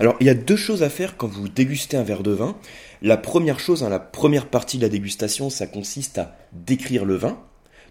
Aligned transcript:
Alors, 0.00 0.16
il 0.18 0.26
y 0.26 0.30
a 0.30 0.34
deux 0.34 0.56
choses 0.56 0.82
à 0.82 0.88
faire 0.88 1.18
quand 1.18 1.28
vous 1.28 1.50
dégustez 1.50 1.98
un 1.98 2.02
verre 2.02 2.22
de 2.22 2.30
vin. 2.30 2.56
La 3.02 3.18
première 3.18 3.60
chose, 3.60 3.82
hein, 3.82 3.90
la 3.90 3.98
première 3.98 4.46
partie 4.46 4.78
de 4.78 4.82
la 4.82 4.88
dégustation, 4.88 5.50
ça 5.50 5.66
consiste 5.66 6.16
à 6.16 6.38
décrire 6.52 7.04
le 7.04 7.16
vin. 7.16 7.38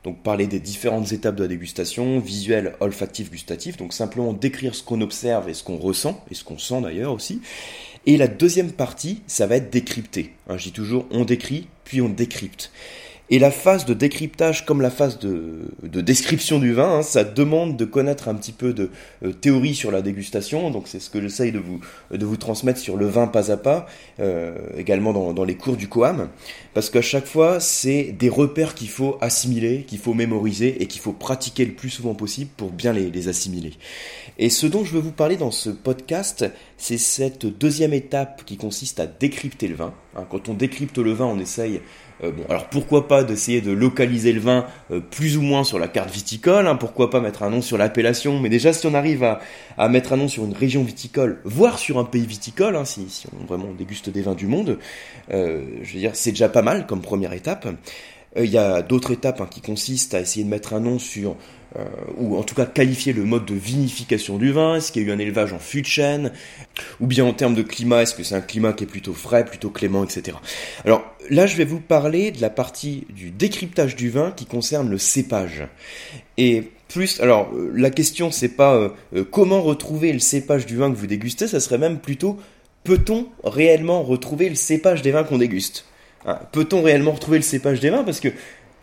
Donc 0.04 0.24
parler 0.24 0.48
des 0.48 0.60
différentes 0.60 1.12
étapes 1.12 1.36
de 1.36 1.44
la 1.44 1.48
dégustation, 1.48 2.20
visuel, 2.20 2.74
olfactif, 2.80 3.30
gustatif. 3.30 3.78
Donc 3.78 3.94
simplement 3.94 4.34
décrire 4.34 4.74
ce 4.74 4.82
qu'on 4.82 5.02
observe 5.02 5.50
et 5.50 5.54
ce 5.54 5.64
qu'on 5.64 5.78
ressent, 5.78 6.26
et 6.32 6.34
ce 6.34 6.44
qu'on 6.44 6.58
sent 6.58 6.82
d'ailleurs 6.82 7.14
aussi. 7.14 7.42
Et 8.08 8.18
la 8.18 8.28
deuxième 8.28 8.72
partie, 8.72 9.22
ça 9.28 9.46
va 9.46 9.58
être 9.58 9.70
décrypter. 9.70 10.34
Hein, 10.48 10.56
dis 10.56 10.72
toujours 10.72 11.06
on 11.12 11.26
décrit, 11.26 11.68
puis 11.84 12.02
on 12.02 12.10
décrypte. 12.10 12.72
Et 13.32 13.38
la 13.38 13.52
phase 13.52 13.86
de 13.86 13.94
décryptage, 13.94 14.66
comme 14.66 14.82
la 14.82 14.90
phase 14.90 15.20
de, 15.20 15.70
description 15.84 16.58
du 16.58 16.74
vin, 16.74 16.98
hein, 16.98 17.02
ça 17.04 17.24
demande 17.24 17.78
de 17.78 17.86
connaître 17.86 18.28
un 18.28 18.34
petit 18.34 18.52
peu 18.52 18.74
de 18.74 18.90
euh, 19.24 19.32
théorie 19.34 19.76
sur 19.76 19.92
la 19.92 20.02
dégustation. 20.02 20.72
Donc 20.72 20.88
c'est 20.88 21.00
ce 21.00 21.12
que 21.12 21.22
j'essaye 21.22 21.52
de 21.52 21.60
vous, 21.60 21.80
de 22.12 22.26
vous 22.26 22.38
transmettre 22.38 22.80
sur 22.80 22.98
le 22.98 23.06
vin 23.06 23.28
pas 23.28 23.52
à 23.52 23.58
pas, 23.58 23.86
euh, 24.20 24.56
également 24.78 25.14
dans, 25.14 25.44
les 25.44 25.56
cours 25.56 25.78
du 25.78 25.88
Coam. 25.88 26.30
Parce 26.74 26.90
qu'à 26.90 27.02
chaque 27.02 27.28
fois, 27.28 27.60
c'est 27.60 28.16
des 28.18 28.30
repères 28.30 28.74
qu'il 28.74 28.90
faut 28.90 29.18
assimiler, 29.22 29.84
qu'il 29.84 30.00
faut 30.00 30.16
mémoriser 30.16 30.82
et 30.82 30.88
qu'il 30.88 31.02
faut 31.02 31.14
pratiquer 31.14 31.66
le 31.66 31.74
plus 31.74 31.90
souvent 31.90 32.16
possible 32.16 32.50
pour 32.58 32.72
bien 32.72 32.94
les, 32.94 33.12
les 33.12 33.28
assimiler. 33.28 33.74
Et 34.40 34.50
ce 34.50 34.66
dont 34.66 34.84
je 34.84 34.94
veux 34.94 35.02
vous 35.02 35.12
parler 35.12 35.38
dans 35.38 35.52
ce 35.52 35.70
podcast, 35.70 36.46
c'est 36.80 36.98
cette 36.98 37.46
deuxième 37.46 37.94
étape 37.94 38.44
qui 38.46 38.58
consiste 38.58 39.00
à 39.00 39.06
décrypter 39.06 39.68
le 39.68 39.76
vin. 39.76 39.94
Hein, 40.16 40.26
quand 40.30 40.50
on 40.50 40.54
décrypte 40.54 40.98
le 40.98 41.12
vin, 41.12 41.26
on 41.26 41.38
essaye 41.38 41.82
euh, 42.24 42.32
bon, 42.32 42.44
alors 42.50 42.68
pourquoi 42.68 43.08
pas 43.08 43.24
d'essayer 43.24 43.62
de 43.62 43.72
localiser 43.72 44.32
le 44.32 44.40
vin 44.40 44.66
euh, 44.92 45.00
plus 45.00 45.38
ou 45.38 45.42
moins 45.42 45.64
sur 45.64 45.78
la 45.78 45.88
carte 45.88 46.10
viticole, 46.10 46.68
hein, 46.68 46.76
pourquoi 46.76 47.10
pas 47.10 47.20
mettre 47.20 47.44
un 47.44 47.50
nom 47.50 47.62
sur 47.62 47.78
l'appellation, 47.78 48.40
mais 48.40 48.50
déjà 48.50 48.74
si 48.74 48.88
on 48.88 48.94
arrive 48.94 49.24
à, 49.78 49.90
mettre 49.90 50.14
un 50.14 50.18
nom 50.18 50.28
sur 50.28 50.46
une 50.46 50.54
région 50.54 50.84
viticole, 50.84 51.42
voire 51.44 51.80
sur 51.80 52.00
un 52.00 52.06
pays 52.06 52.26
viticole, 52.26 52.76
hein, 52.76 52.86
si, 52.86 53.10
si, 53.10 53.28
on 53.40 53.46
vraiment 53.46 53.72
déguste 53.74 54.10
des 54.10 54.22
vins 54.22 54.36
du 54.36 54.48
monde, 54.48 54.80
euh, 55.32 55.64
je 55.82 55.94
veux 55.94 56.00
dire 56.00 56.12
c'est 56.16 56.32
déjà 56.32 56.50
pas 56.50 56.62
mal 56.62 56.88
comme 56.88 57.02
première 57.02 57.34
étape. 57.34 57.68
Euh, 58.38 58.46
il 58.46 58.52
y 58.52 58.58
a 58.58 58.82
d'autres 58.82 59.12
étapes 59.12 59.42
hein, 59.42 59.48
qui 59.50 59.62
consistent 59.62 60.14
à 60.14 60.22
essayer 60.22 60.44
de 60.44 60.50
mettre 60.50 60.74
un 60.74 60.80
nom 60.80 61.00
sur 61.00 61.36
euh, 61.78 61.86
ou 62.18 62.36
en 62.36 62.42
tout 62.42 62.56
cas 62.56 62.66
qualifier 62.66 63.14
le 63.14 63.24
mode 63.26 63.46
de 63.46 63.54
vinification 63.54 64.38
du 64.38 64.52
vin, 64.52 64.76
est-ce 64.76 64.92
qu'il 64.92 65.04
y 65.04 65.06
a 65.06 65.10
eu 65.10 65.12
un 65.12 65.20
élevage 65.20 65.54
en 65.54 65.60
fût 65.60 65.84
de 65.84 65.88
chêne, 65.88 66.32
ou 67.00 67.06
bien 67.06 67.24
en 67.26 67.34
termes 67.34 67.54
de 67.54 67.62
climat, 67.62 68.02
est-ce 68.02 68.16
que 68.16 68.24
c'est 68.24 68.34
un 68.34 68.42
climat 68.42 68.74
qui 68.74 68.86
est 68.86 68.88
plutôt 68.88 69.14
frais, 69.14 69.46
plutôt 69.46 69.70
clément, 69.70 70.04
etc. 70.04 70.38
Alors 70.84 71.04
là, 71.30 71.46
je 71.46 71.56
vais 71.58 71.66
vous 71.66 71.80
parler 71.80 72.32
de 72.32 72.42
la 72.42 72.50
partie 72.50 73.06
du 73.12 73.30
décryptage 73.30 73.96
du 73.96 74.10
vin 74.10 74.32
qui 74.32 74.48
concerne 74.48 74.90
le 74.90 74.98
cépage. 74.98 75.68
Et 76.38 76.72
plus, 76.88 77.22
alors 77.22 77.52
euh, 77.54 77.72
la 77.76 77.92
question 77.92 78.32
c'est 78.32 78.50
pas 78.50 78.92
comment 79.30 79.62
retrouver 79.62 80.12
le 80.12 80.18
cépage 80.18 80.66
du 80.66 80.76
vin 80.76 80.92
que 80.92 80.98
vous 80.98 81.06
dégustez, 81.06 81.48
ça 81.48 81.60
serait 81.60 81.78
même 81.78 82.00
plutôt 82.00 82.40
peut-on 82.84 83.28
réellement 83.44 84.02
retrouver 84.02 84.50
le 84.50 84.56
cépage 84.56 85.04
des 85.04 85.12
vins 85.12 85.24
qu'on 85.24 85.38
déguste? 85.38 85.86
Hein, 86.26 86.40
Peut-on 86.52 86.82
réellement 86.82 87.12
retrouver 87.12 87.38
le 87.38 87.44
cépage 87.44 87.80
des 87.80 87.90
vins 87.90 88.04
Parce 88.04 88.20
que 88.20 88.30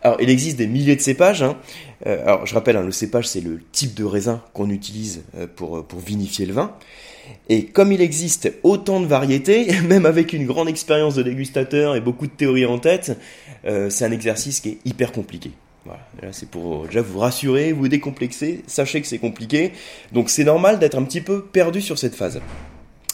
alors, 0.03 0.21
il 0.21 0.29
existe 0.29 0.57
des 0.57 0.67
milliers 0.67 0.95
de 0.95 1.01
cépages. 1.01 1.41
Hein. 1.41 1.57
Euh, 2.05 2.21
alors, 2.23 2.45
je 2.45 2.53
rappelle, 2.53 2.77
hein, 2.77 2.83
le 2.83 2.91
cépage, 2.91 3.27
c'est 3.27 3.41
le 3.41 3.59
type 3.71 3.93
de 3.93 4.03
raisin 4.03 4.43
qu'on 4.53 4.69
utilise 4.69 5.23
euh, 5.35 5.47
pour, 5.53 5.77
euh, 5.77 5.83
pour 5.83 5.99
vinifier 5.99 6.45
le 6.45 6.53
vin. 6.53 6.75
Et 7.49 7.65
comme 7.65 7.91
il 7.91 7.99
existe 7.99 8.53
autant 8.63 9.01
de 9.01 9.05
variétés, 9.05 9.67
même 9.87 10.05
avec 10.05 10.33
une 10.33 10.45
grande 10.45 10.69
expérience 10.69 11.15
de 11.15 11.23
dégustateur 11.23 11.95
et 11.95 12.01
beaucoup 12.01 12.27
de 12.27 12.31
théories 12.31 12.65
en 12.65 12.79
tête, 12.79 13.17
c'est 13.89 14.05
un 14.05 14.11
exercice 14.11 14.61
qui 14.61 14.69
est 14.69 14.77
hyper 14.85 15.11
compliqué. 15.11 15.51
Voilà, 15.83 15.99
là 16.21 16.29
c'est 16.31 16.49
pour 16.49 16.85
déjà 16.85 17.01
vous 17.01 17.19
rassurer, 17.19 17.73
vous 17.73 17.89
décomplexer, 17.89 18.63
sachez 18.65 19.01
que 19.01 19.07
c'est 19.07 19.17
compliqué, 19.17 19.73
donc 20.13 20.29
c'est 20.29 20.45
normal 20.45 20.79
d'être 20.79 20.97
un 20.97 21.03
petit 21.03 21.19
peu 21.19 21.43
perdu 21.43 21.81
sur 21.81 21.97
cette 21.97 22.15
phase. 22.15 22.39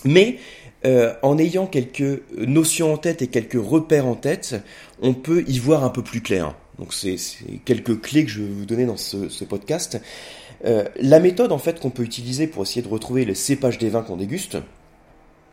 Mais 0.06 0.38
en 0.86 1.38
ayant 1.38 1.66
quelques 1.66 2.22
notions 2.38 2.94
en 2.94 2.98
tête 2.98 3.22
et 3.22 3.28
quelques 3.28 3.62
repères 3.62 4.06
en 4.06 4.16
tête, 4.16 4.56
on 5.02 5.14
peut 5.14 5.44
y 5.48 5.60
voir 5.60 5.84
un 5.84 5.90
peu 5.90 6.04
plus 6.04 6.22
clair. 6.22 6.56
Donc 6.80 6.94
c'est 6.94 7.16
quelques 7.66 8.02
clés 8.02 8.26
que 8.26 8.32
je 8.32 8.42
vais 8.42 8.50
vous 8.50 8.66
donner 8.66 8.86
dans 8.86 8.98
ce, 8.98 9.44
podcast. 9.44 10.02
Euh, 10.66 10.86
la 11.00 11.20
méthode 11.20 11.52
en 11.52 11.58
fait 11.58 11.80
qu'on 11.80 11.90
peut 11.90 12.04
utiliser 12.04 12.48
pour 12.48 12.64
essayer 12.64 12.82
de 12.82 12.88
retrouver 12.88 13.26
le 13.26 13.36
cépage 13.36 13.78
des 13.78 13.90
vins 13.90 14.02
qu'on 14.02 14.18
déguste, 14.18 14.58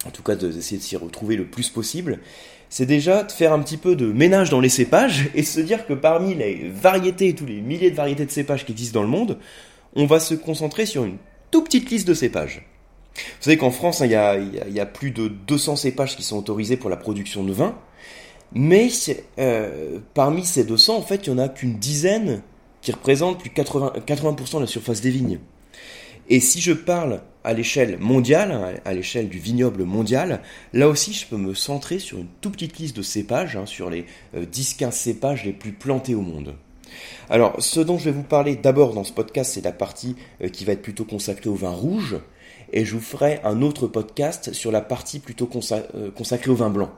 en 0.06 0.10
tout 0.10 0.22
cas 0.22 0.36
d'essayer 0.36 0.78
de 0.78 0.82
s'y 0.82 0.96
retrouver 0.96 1.36
le 1.36 1.46
plus 1.46 1.68
possible, 1.68 2.20
c'est 2.68 2.86
déjà 2.86 3.24
de 3.24 3.32
faire 3.32 3.52
un 3.52 3.58
petit 3.60 3.76
peu 3.76 3.96
de 3.96 4.06
ménage 4.06 4.48
dans 4.48 4.60
les 4.60 4.68
cépages 4.68 5.28
et 5.34 5.42
se 5.42 5.60
dire 5.60 5.86
que 5.86 5.92
parmi 5.92 6.34
les 6.34 6.70
variétés, 6.72 7.34
tous 7.34 7.46
les 7.46 7.60
milliers 7.60 7.90
de 7.90 7.96
variétés 7.96 8.24
de 8.24 8.30
cépages 8.30 8.64
qui 8.64 8.72
existent 8.72 9.00
dans 9.00 9.04
le 9.04 9.10
monde, 9.10 9.38
on 9.96 10.06
va 10.06 10.20
se 10.20 10.34
concentrer 10.34 10.86
sur 10.86 11.04
une 11.04 11.16
toute 11.50 11.64
petite 11.64 11.90
liste 11.90 12.06
de 12.06 12.14
cépages. 12.14 12.69
Vous 13.14 13.44
savez 13.44 13.56
qu'en 13.56 13.70
France, 13.70 14.00
hein, 14.00 14.06
il 14.06 14.12
y, 14.12 14.80
a, 14.80 14.86
plus 14.86 15.10
de 15.10 15.28
200 15.28 15.76
cépages 15.76 16.16
qui 16.16 16.22
sont 16.22 16.38
autorisés 16.38 16.76
pour 16.76 16.90
la 16.90 16.96
production 16.96 17.44
de 17.44 17.52
vin. 17.52 17.76
Mais 18.52 18.88
euh, 19.38 19.98
parmi 20.14 20.44
ces 20.44 20.64
200, 20.64 20.96
en 20.96 21.02
fait, 21.02 21.26
il 21.26 21.34
n'y 21.34 21.40
en 21.40 21.44
a 21.44 21.48
qu'une 21.48 21.78
dizaine 21.78 22.42
qui 22.82 22.92
représentent 22.92 23.38
plus 23.38 23.50
de 23.50 23.54
80%, 23.54 24.04
80 24.04 24.32
de 24.32 24.60
la 24.60 24.66
surface 24.66 25.00
des 25.00 25.10
vignes. 25.10 25.38
Et 26.28 26.40
si 26.40 26.60
je 26.60 26.72
parle 26.72 27.22
à 27.42 27.52
l'échelle 27.52 27.98
mondiale, 27.98 28.80
à 28.84 28.94
l'échelle 28.94 29.28
du 29.28 29.38
vignoble 29.38 29.82
mondial, 29.84 30.42
là 30.72 30.88
aussi 30.88 31.12
je 31.12 31.26
peux 31.26 31.36
me 31.36 31.54
centrer 31.54 31.98
sur 31.98 32.18
une 32.18 32.28
toute 32.40 32.52
petite 32.52 32.78
liste 32.78 32.96
de 32.96 33.02
cépages, 33.02 33.56
hein, 33.56 33.66
sur 33.66 33.90
les 33.90 34.06
10-15 34.36 34.86
euh, 34.86 34.90
cépages 34.92 35.44
les 35.44 35.52
plus 35.52 35.72
plantés 35.72 36.14
au 36.14 36.20
monde. 36.20 36.54
Alors, 37.28 37.56
ce 37.60 37.80
dont 37.80 37.98
je 37.98 38.06
vais 38.06 38.12
vous 38.12 38.22
parler 38.22 38.56
d'abord 38.56 38.94
dans 38.94 39.04
ce 39.04 39.12
podcast, 39.12 39.52
c'est 39.54 39.64
la 39.64 39.72
partie 39.72 40.16
euh, 40.42 40.48
qui 40.48 40.64
va 40.64 40.72
être 40.72 40.82
plutôt 40.82 41.04
consacrée 41.04 41.50
au 41.50 41.54
vin 41.54 41.70
rouge, 41.70 42.16
et 42.72 42.84
je 42.84 42.94
vous 42.94 43.00
ferai 43.00 43.40
un 43.44 43.62
autre 43.62 43.86
podcast 43.86 44.52
sur 44.52 44.72
la 44.72 44.80
partie 44.80 45.18
plutôt 45.18 45.46
consacrée 45.46 46.50
au 46.50 46.54
vin 46.54 46.70
blanc. 46.70 46.90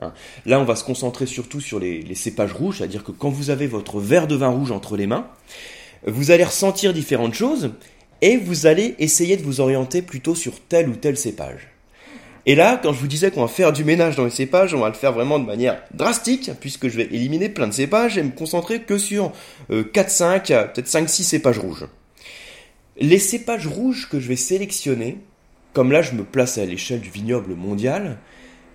Hein. 0.00 0.12
Là, 0.46 0.60
on 0.60 0.64
va 0.64 0.76
se 0.76 0.84
concentrer 0.84 1.26
surtout 1.26 1.60
sur 1.60 1.78
les, 1.78 2.14
cépages 2.14 2.52
rouges, 2.52 2.78
c'est-à-dire 2.78 3.04
que 3.04 3.12
quand 3.12 3.30
vous 3.30 3.50
avez 3.50 3.66
votre 3.66 4.00
verre 4.00 4.26
de 4.26 4.36
vin 4.36 4.48
rouge 4.48 4.72
entre 4.72 4.96
les 4.96 5.06
mains, 5.06 5.26
vous 6.06 6.30
allez 6.30 6.44
ressentir 6.44 6.92
différentes 6.92 7.34
choses 7.34 7.72
et 8.20 8.36
vous 8.36 8.66
allez 8.66 8.94
essayer 8.98 9.36
de 9.36 9.42
vous 9.42 9.60
orienter 9.60 10.02
plutôt 10.02 10.34
sur 10.34 10.60
tel 10.60 10.88
ou 10.88 10.96
tel 10.96 11.16
cépage. 11.16 11.68
Et 12.44 12.56
là, 12.56 12.80
quand 12.82 12.92
je 12.92 12.98
vous 12.98 13.06
disais 13.06 13.30
qu'on 13.30 13.42
va 13.42 13.48
faire 13.48 13.72
du 13.72 13.84
ménage 13.84 14.16
dans 14.16 14.24
les 14.24 14.30
cépages, 14.30 14.74
on 14.74 14.80
va 14.80 14.88
le 14.88 14.94
faire 14.94 15.12
vraiment 15.12 15.38
de 15.38 15.44
manière 15.44 15.80
drastique, 15.94 16.50
puisque 16.60 16.88
je 16.88 16.96
vais 16.96 17.04
éliminer 17.04 17.48
plein 17.48 17.68
de 17.68 17.72
cépages 17.72 18.18
et 18.18 18.22
me 18.22 18.32
concentrer 18.32 18.82
que 18.82 18.98
sur 18.98 19.30
4, 19.70 20.10
5, 20.10 20.46
peut-être 20.48 20.88
5, 20.88 21.08
6 21.08 21.24
cépages 21.24 21.58
rouges. 21.60 21.86
Les 23.02 23.18
cépages 23.18 23.66
rouges 23.66 24.08
que 24.08 24.20
je 24.20 24.28
vais 24.28 24.36
sélectionner, 24.36 25.18
comme 25.72 25.90
là 25.90 26.02
je 26.02 26.14
me 26.14 26.22
place 26.22 26.56
à 26.56 26.64
l'échelle 26.64 27.00
du 27.00 27.10
vignoble 27.10 27.56
mondial, 27.56 28.18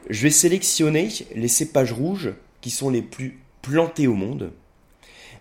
je 0.09 0.21
vais 0.21 0.31
sélectionner 0.31 1.07
les 1.33 1.47
cépages 1.47 1.93
rouges 1.93 2.33
qui 2.59 2.69
sont 2.69 2.89
les 2.89 3.01
plus 3.01 3.39
plantés 3.61 4.05
au 4.05 4.15
monde, 4.15 4.51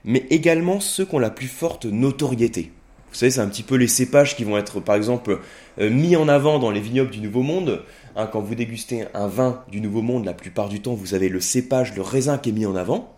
mais 0.05 0.25
également 0.31 0.79
ceux 0.79 1.05
qui 1.05 1.17
ont 1.17 1.19
la 1.19 1.31
plus 1.31 1.49
forte 1.49 1.85
notoriété. 1.85 2.71
Vous 3.11 3.17
savez, 3.17 3.33
c'est 3.33 3.41
un 3.41 3.49
petit 3.49 3.65
peu 3.65 3.75
les 3.75 3.89
cépages 3.89 4.37
qui 4.37 4.45
vont 4.45 4.57
être, 4.57 4.79
par 4.79 4.95
exemple, 4.95 5.41
euh, 5.81 5.91
mis 5.91 6.15
en 6.15 6.29
avant 6.29 6.61
dans 6.61 6.71
les 6.71 6.79
vignobles 6.79 7.11
du 7.11 7.21
Nouveau 7.21 7.43
Monde. 7.43 7.83
Hein, 8.15 8.29
quand 8.29 8.41
vous 8.41 8.55
dégustez 8.55 9.07
un 9.15 9.27
vin 9.27 9.65
du 9.69 9.81
Nouveau 9.81 10.03
Monde, 10.03 10.25
la 10.25 10.33
plupart 10.33 10.69
du 10.69 10.81
temps, 10.81 10.95
vous 10.95 11.15
avez 11.15 11.29
le 11.29 11.41
cépage, 11.41 11.97
le 11.97 12.03
raisin 12.03 12.39
qui 12.39 12.51
est 12.51 12.53
mis 12.53 12.67
en 12.67 12.77
avant. 12.77 13.17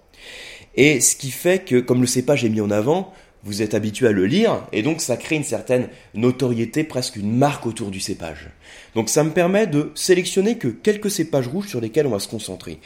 Et 0.76 1.00
ce 1.00 1.14
qui 1.14 1.30
fait 1.30 1.62
que, 1.64 1.80
comme 1.80 2.00
le 2.00 2.06
cépage 2.06 2.44
est 2.44 2.48
mis 2.48 2.62
en 2.62 2.70
avant, 2.70 3.12
vous 3.44 3.62
êtes 3.62 3.74
habitué 3.74 4.08
à 4.08 4.12
le 4.12 4.26
lire, 4.26 4.66
et 4.72 4.82
donc 4.82 5.00
ça 5.00 5.16
crée 5.16 5.36
une 5.36 5.44
certaine 5.44 5.88
notoriété, 6.14 6.84
presque 6.84 7.16
une 7.16 7.36
marque 7.36 7.66
autour 7.66 7.90
du 7.90 8.00
cépage. 8.00 8.50
Donc 8.94 9.08
ça 9.08 9.24
me 9.24 9.30
permet 9.30 9.66
de 9.66 9.92
sélectionner 9.94 10.58
que 10.58 10.68
quelques 10.68 11.10
cépages 11.10 11.48
rouges 11.48 11.68
sur 11.68 11.80
lesquels 11.80 12.06
on 12.06 12.10
va 12.10 12.18
se 12.18 12.28
concentrer. 12.28 12.80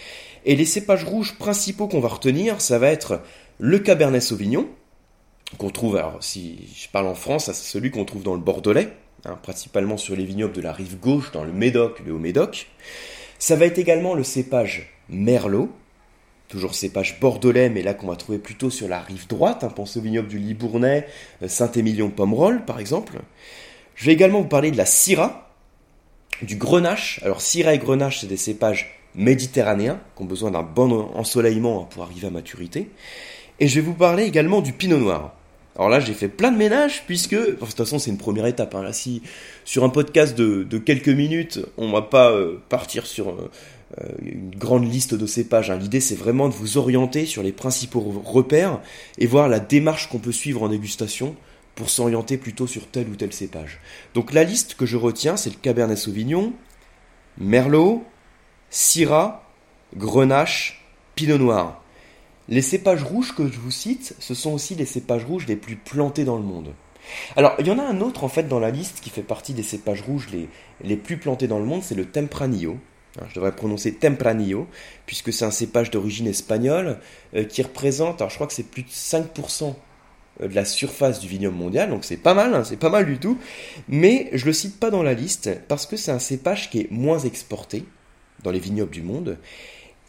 Et 0.44 0.56
les 0.56 0.66
cépages 0.66 1.04
rouges 1.04 1.36
principaux 1.38 1.88
qu'on 1.88 2.00
va 2.00 2.08
retenir, 2.08 2.60
ça 2.60 2.78
va 2.78 2.88
être 2.88 3.22
le 3.58 3.78
Cabernet 3.78 4.22
Sauvignon, 4.22 4.68
qu'on 5.58 5.70
trouve, 5.70 5.96
alors 5.96 6.18
si 6.20 6.68
je 6.74 6.88
parle 6.88 7.06
en 7.06 7.14
France, 7.14 7.46
c'est 7.46 7.54
celui 7.54 7.90
qu'on 7.90 8.04
trouve 8.04 8.22
dans 8.22 8.34
le 8.34 8.40
Bordelais, 8.40 8.88
hein, 9.24 9.38
principalement 9.42 9.96
sur 9.96 10.16
les 10.16 10.24
vignobles 10.24 10.54
de 10.54 10.60
la 10.60 10.72
rive 10.72 10.98
gauche, 10.98 11.32
dans 11.32 11.44
le 11.44 11.52
Médoc, 11.52 12.00
le 12.04 12.12
Haut-Médoc. 12.12 12.68
Ça 13.38 13.56
va 13.56 13.66
être 13.66 13.78
également 13.78 14.14
le 14.14 14.24
cépage 14.24 14.92
Merlot, 15.08 15.70
toujours 16.52 16.74
cépage 16.74 17.18
bordelais, 17.18 17.70
mais 17.70 17.82
là 17.82 17.94
qu'on 17.94 18.08
va 18.08 18.16
trouver 18.16 18.36
plutôt 18.36 18.68
sur 18.68 18.86
la 18.86 19.00
rive 19.00 19.26
droite, 19.26 19.64
hein, 19.64 19.72
pensez 19.74 19.98
au 19.98 20.02
vignoble 20.02 20.28
du 20.28 20.38
Libournais, 20.38 21.06
euh, 21.42 21.48
Saint-Émilion-Pomerol 21.48 22.66
par 22.66 22.78
exemple. 22.78 23.20
Je 23.94 24.04
vais 24.04 24.12
également 24.12 24.42
vous 24.42 24.48
parler 24.48 24.70
de 24.70 24.76
la 24.76 24.84
Syrah, 24.84 25.50
du 26.42 26.56
Grenache. 26.56 27.20
Alors 27.22 27.40
Syrah 27.40 27.72
et 27.72 27.78
Grenache, 27.78 28.20
c'est 28.20 28.26
des 28.26 28.36
cépages 28.36 29.00
méditerranéens 29.14 29.98
qui 30.14 30.22
ont 30.22 30.26
besoin 30.26 30.50
d'un 30.50 30.62
bon 30.62 30.92
ensoleillement 31.14 31.84
pour 31.84 32.02
arriver 32.02 32.26
à 32.26 32.30
maturité. 32.30 32.90
Et 33.58 33.66
je 33.66 33.76
vais 33.76 33.80
vous 33.80 33.94
parler 33.94 34.24
également 34.24 34.60
du 34.60 34.74
Pinot 34.74 34.98
Noir. 34.98 35.34
Alors 35.76 35.88
là, 35.88 36.00
j'ai 36.00 36.12
fait 36.12 36.28
plein 36.28 36.52
de 36.52 36.58
ménages 36.58 37.04
puisque, 37.06 37.34
de 37.34 37.52
toute 37.52 37.76
façon, 37.76 37.98
c'est 37.98 38.10
une 38.10 38.18
première 38.18 38.44
étape. 38.44 38.74
Hein. 38.74 38.92
Si 38.92 39.22
sur 39.64 39.84
un 39.84 39.88
podcast 39.88 40.36
de, 40.36 40.78
quelques 40.78 41.08
minutes, 41.08 41.60
on 41.78 41.90
va 41.90 42.02
pas 42.02 42.30
euh, 42.30 42.58
partir 42.68 43.06
sur 43.06 43.30
euh, 43.30 43.50
une 44.22 44.54
grande 44.54 44.90
liste 44.90 45.14
de 45.14 45.26
cépages. 45.26 45.70
Hein. 45.70 45.76
L'idée, 45.76 46.00
c'est 46.00 46.14
vraiment 46.14 46.48
de 46.48 46.54
vous 46.54 46.78
orienter 46.78 47.26
sur 47.26 47.42
les 47.42 47.52
principaux 47.52 48.00
repères 48.24 48.80
et 49.18 49.26
voir 49.26 49.48
la 49.48 49.60
démarche 49.60 50.08
qu'on 50.08 50.18
peut 50.18 50.32
suivre 50.32 50.62
en 50.62 50.68
dégustation 50.68 51.36
pour 51.74 51.90
s'orienter 51.90 52.36
plutôt 52.36 52.66
sur 52.66 52.86
tel 52.86 53.08
ou 53.08 53.16
tel 53.16 53.32
cépage. 53.32 53.80
Donc 54.14 54.32
la 54.32 54.44
liste 54.44 54.74
que 54.74 54.86
je 54.86 54.96
retiens, 54.96 55.36
c'est 55.36 55.50
le 55.50 55.56
Cabernet 55.56 55.98
Sauvignon, 55.98 56.52
Merlot, 57.38 58.04
Syrah, 58.70 59.48
Grenache, 59.96 60.84
Pinot 61.14 61.38
Noir. 61.38 61.82
Les 62.48 62.62
cépages 62.62 63.02
rouges 63.02 63.34
que 63.34 63.46
je 63.48 63.58
vous 63.58 63.70
cite, 63.70 64.14
ce 64.18 64.34
sont 64.34 64.52
aussi 64.52 64.74
les 64.74 64.84
cépages 64.84 65.24
rouges 65.24 65.46
les 65.46 65.56
plus 65.56 65.76
plantés 65.76 66.24
dans 66.24 66.36
le 66.36 66.42
monde. 66.42 66.74
Alors, 67.36 67.54
il 67.58 67.66
y 67.66 67.70
en 67.70 67.78
a 67.78 67.82
un 67.82 68.00
autre 68.00 68.24
en 68.24 68.28
fait 68.28 68.48
dans 68.48 68.60
la 68.60 68.70
liste 68.70 69.00
qui 69.00 69.10
fait 69.10 69.22
partie 69.22 69.54
des 69.54 69.62
cépages 69.62 70.02
rouges 70.02 70.28
les, 70.30 70.48
les 70.82 70.96
plus 70.96 71.16
plantés 71.16 71.48
dans 71.48 71.58
le 71.58 71.64
monde, 71.64 71.82
c'est 71.82 71.94
le 71.94 72.04
Tempranillo. 72.04 72.78
Je 73.28 73.34
devrais 73.34 73.54
prononcer 73.54 73.92
Tempranillo, 73.92 74.66
puisque 75.06 75.32
c'est 75.32 75.44
un 75.44 75.50
cépage 75.50 75.90
d'origine 75.90 76.26
espagnole 76.26 76.98
euh, 77.34 77.44
qui 77.44 77.62
représente, 77.62 78.20
alors 78.20 78.30
je 78.30 78.36
crois 78.36 78.46
que 78.46 78.54
c'est 78.54 78.62
plus 78.62 78.82
de 78.82 78.88
5% 78.88 79.74
euh, 80.40 80.48
de 80.48 80.54
la 80.54 80.64
surface 80.64 81.20
du 81.20 81.28
vignoble 81.28 81.56
mondial, 81.56 81.90
donc 81.90 82.04
c'est 82.04 82.16
pas 82.16 82.32
mal, 82.32 82.54
hein, 82.54 82.64
c'est 82.64 82.78
pas 82.78 82.88
mal 82.88 83.04
du 83.04 83.18
tout, 83.18 83.38
mais 83.88 84.30
je 84.32 84.46
le 84.46 84.52
cite 84.54 84.80
pas 84.80 84.90
dans 84.90 85.02
la 85.02 85.12
liste 85.12 85.50
parce 85.68 85.84
que 85.84 85.96
c'est 85.96 86.10
un 86.10 86.18
cépage 86.18 86.70
qui 86.70 86.80
est 86.80 86.90
moins 86.90 87.18
exporté 87.18 87.84
dans 88.44 88.50
les 88.50 88.60
vignobles 88.60 88.92
du 88.92 89.02
monde, 89.02 89.36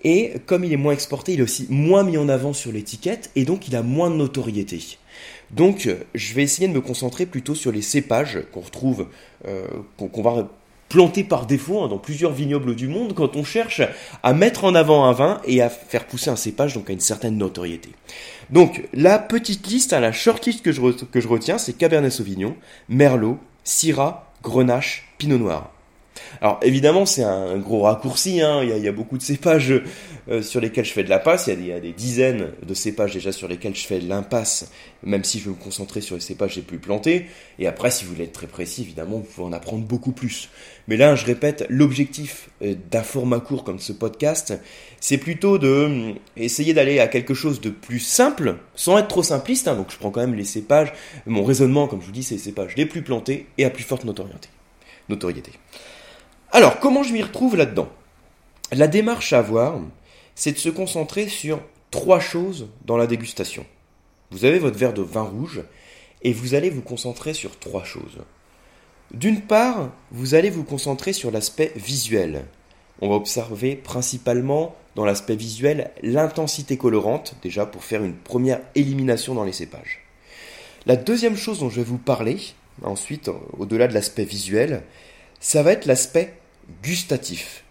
et 0.06 0.34
comme 0.46 0.64
il 0.64 0.74
est 0.74 0.78
moins 0.78 0.94
exporté, 0.94 1.34
il 1.34 1.40
est 1.40 1.44
aussi 1.44 1.68
moins 1.70 2.04
mis 2.04 2.18
en 2.18 2.28
avant 2.30 2.54
sur 2.54 2.72
l'étiquette, 2.72 3.32
et 3.36 3.46
donc 3.46 3.68
il 3.68 3.76
a 3.76 3.84
moins 3.84 4.10
de 4.10 4.16
notoriété. 4.16 4.98
Donc 5.52 5.90
je 6.14 6.34
vais 6.34 6.44
essayer 6.44 6.68
de 6.68 6.74
me 6.74 6.82
concentrer 6.82 7.26
plutôt 7.26 7.56
sur 7.56 7.72
les 7.72 7.82
cépages 7.82 8.40
qu'on 8.52 8.62
retrouve, 8.62 9.08
euh, 9.46 9.66
qu'on 9.98 10.22
va 10.22 10.50
planté 10.94 11.24
par 11.24 11.48
défaut 11.48 11.82
hein, 11.82 11.88
dans 11.88 11.98
plusieurs 11.98 12.34
vignobles 12.34 12.76
du 12.76 12.88
monde 12.88 13.16
quand 13.16 13.36
on 13.36 13.44
cherche 13.44 13.82
à 14.22 14.34
mettre 14.34 14.64
en 14.64 14.76
avant 14.76 15.06
un 15.06 15.12
vin 15.12 15.42
et 15.44 15.60
à 15.60 15.68
faire 15.68 16.06
pousser 16.06 16.30
un 16.30 16.36
cépage 16.36 16.76
donc 16.76 16.88
à 16.88 16.94
une 16.94 17.00
certaine 17.00 17.36
notoriété. 17.36 17.90
Donc 18.52 18.88
la 18.94 19.18
petite 19.18 19.66
liste, 19.66 19.94
hein, 19.94 20.00
la 20.00 20.12
short 20.12 20.46
list 20.46 20.62
que 20.62 20.72
je, 20.72 21.28
retiens, 21.28 21.58
c'est 21.58 21.74
Cabernet 21.74 22.12
Sauvignon, 22.12 22.56
Merlot, 22.90 23.40
Syrah, 23.64 24.32
Grenache, 24.44 25.08
Pinot 25.18 25.40
Noir. 25.40 25.72
Alors 26.42 26.60
évidemment 26.62 27.08
c'est 27.08 27.24
un 27.24 27.58
gros 27.58 27.82
raccourci, 27.82 28.40
hein. 28.42 28.62
il, 28.62 28.78
y 28.78 28.88
a, 28.88 28.92
beaucoup 28.92 29.18
de 29.18 29.24
cépages 29.24 29.74
euh, 30.30 30.42
sur 30.42 30.62
lesquels 30.62 30.86
je 30.86 30.92
fais 30.92 31.04
de 31.04 31.10
la 31.10 31.20
passe, 31.20 31.48
il 31.48 31.66
y, 31.66 31.72
a 31.72 31.80
des, 31.80 31.92
dizaines 31.92 32.52
de 32.66 32.74
cépages 32.74 33.14
déjà 33.14 33.32
sur 33.32 33.48
lesquels 33.48 33.76
je 33.76 33.86
fais 33.86 34.00
de 34.00 34.08
l'impasse, 34.08 34.72
même 35.04 35.24
si 35.24 35.40
je 35.40 35.46
veux 35.46 35.52
me 35.52 35.62
concentrer 35.62 36.02
sur 36.02 36.16
les 36.16 36.22
cépages 36.22 36.56
les 36.56 36.62
plus 36.62 36.80
plantés, 36.80 37.28
et 37.60 37.68
après 37.68 37.92
si 37.92 38.06
vous 38.06 38.12
voulez 38.14 38.26
être 38.26 38.34
très 38.34 38.48
précis 38.48 38.82
évidemment 38.82 39.18
vous 39.18 39.24
pouvez 39.24 39.48
en 39.48 39.54
apprendre 39.54 39.84
beaucoup 39.84 40.12
plus. 40.12 40.50
Mais 40.88 40.98
là 40.98 41.16
je 41.16 41.26
répète, 41.26 41.66
l'objectif 41.70 42.50
euh, 42.62 42.76
d'un 42.92 43.04
format 43.04 43.40
court 43.40 43.64
comme 43.64 43.80
ce 43.80 43.94
podcast, 43.94 44.54
c'est 45.00 45.18
plutôt 45.18 45.58
de 45.58 45.68
euh, 45.68 46.14
essayer 46.38 46.74
d'aller 46.74 47.00
à 47.00 47.08
quelque 47.08 47.34
chose 47.34 47.62
de 47.62 47.70
plus 47.70 48.00
simple, 48.00 48.58
sans 48.76 48.98
être 48.98 49.10
trop 49.10 49.24
simpliste, 49.24 49.68
hein. 49.68 49.76
donc 49.76 49.92
je 49.92 49.98
prends 49.98 50.12
quand 50.12 50.22
même 50.22 50.36
les 50.36 50.46
cépages, 50.46 50.94
mon 51.26 51.44
raisonnement 51.44 51.88
comme 51.88 52.02
je 52.02 52.06
vous 52.06 52.12
dis 52.12 52.24
c'est 52.24 52.36
les 52.36 52.42
cépages 52.42 52.76
les 52.76 52.86
plus 52.86 53.02
plantés 53.02 53.48
et 53.58 53.66
à 53.66 53.70
plus 53.70 53.84
forte 53.84 54.06
notoriété. 54.06 54.50
notoriété. 55.10 55.52
Alors, 56.56 56.80
comment 56.80 57.02
je 57.02 57.14
m'y 57.14 57.24
retrouve 57.24 57.56
là-dedans? 57.56 57.90
La 58.72 58.88
démarche 58.88 59.34
à 59.34 59.40
avoir, 59.40 59.80
c'est 60.36 60.54
de 60.54 60.58
se 60.58 60.70
concentrer 60.70 61.28
sur 61.28 61.62
trois 61.92 62.20
choses 62.20 62.68
dans 62.86 62.98
la 62.98 63.08
dégustation. 63.08 63.66
Vous 64.32 64.46
avez 64.46 64.60
votre 64.60 64.78
verre 64.78 64.94
de 64.94 65.02
vin 65.02 65.22
rouge 65.22 65.64
et 66.24 66.34
vous 66.34 66.56
allez 66.56 66.70
vous 66.70 66.82
concentrer 66.82 67.34
sur 67.34 67.60
trois 67.60 67.84
choses. 67.84 68.20
D'une 69.14 69.42
part, 69.42 69.92
vous 70.12 70.34
allez 70.34 70.50
vous 70.50 70.64
concentrer 70.64 71.14
sur 71.14 71.30
l'aspect 71.30 71.72
visuel. 71.76 72.46
On 73.02 73.10
va 73.10 73.16
observer 73.16 73.76
principalement 73.76 74.76
dans 74.96 75.06
l'aspect 75.06 75.36
visuel 75.36 75.92
l'intensité 76.02 76.78
colorante, 76.78 77.36
déjà 77.44 77.66
pour 77.66 77.84
faire 77.84 78.04
une 78.04 78.16
première 78.16 78.62
élimination 78.76 79.36
dans 79.36 79.44
les 79.44 79.52
cépages. 79.52 80.00
La 80.86 80.96
deuxième 80.96 81.38
chose 81.38 81.60
dont 81.60 81.70
je 81.70 81.78
vais 81.78 81.84
vous 81.84 81.98
parler, 81.98 82.38
ensuite, 82.84 83.30
au-delà 83.58 83.88
de 83.88 83.94
l'aspect 83.94 84.26
visuel, 84.26 84.84
ça 85.40 85.64
va 85.64 85.74
être 85.74 85.86
l'aspect 85.86 86.34
gustatif. 86.82 87.63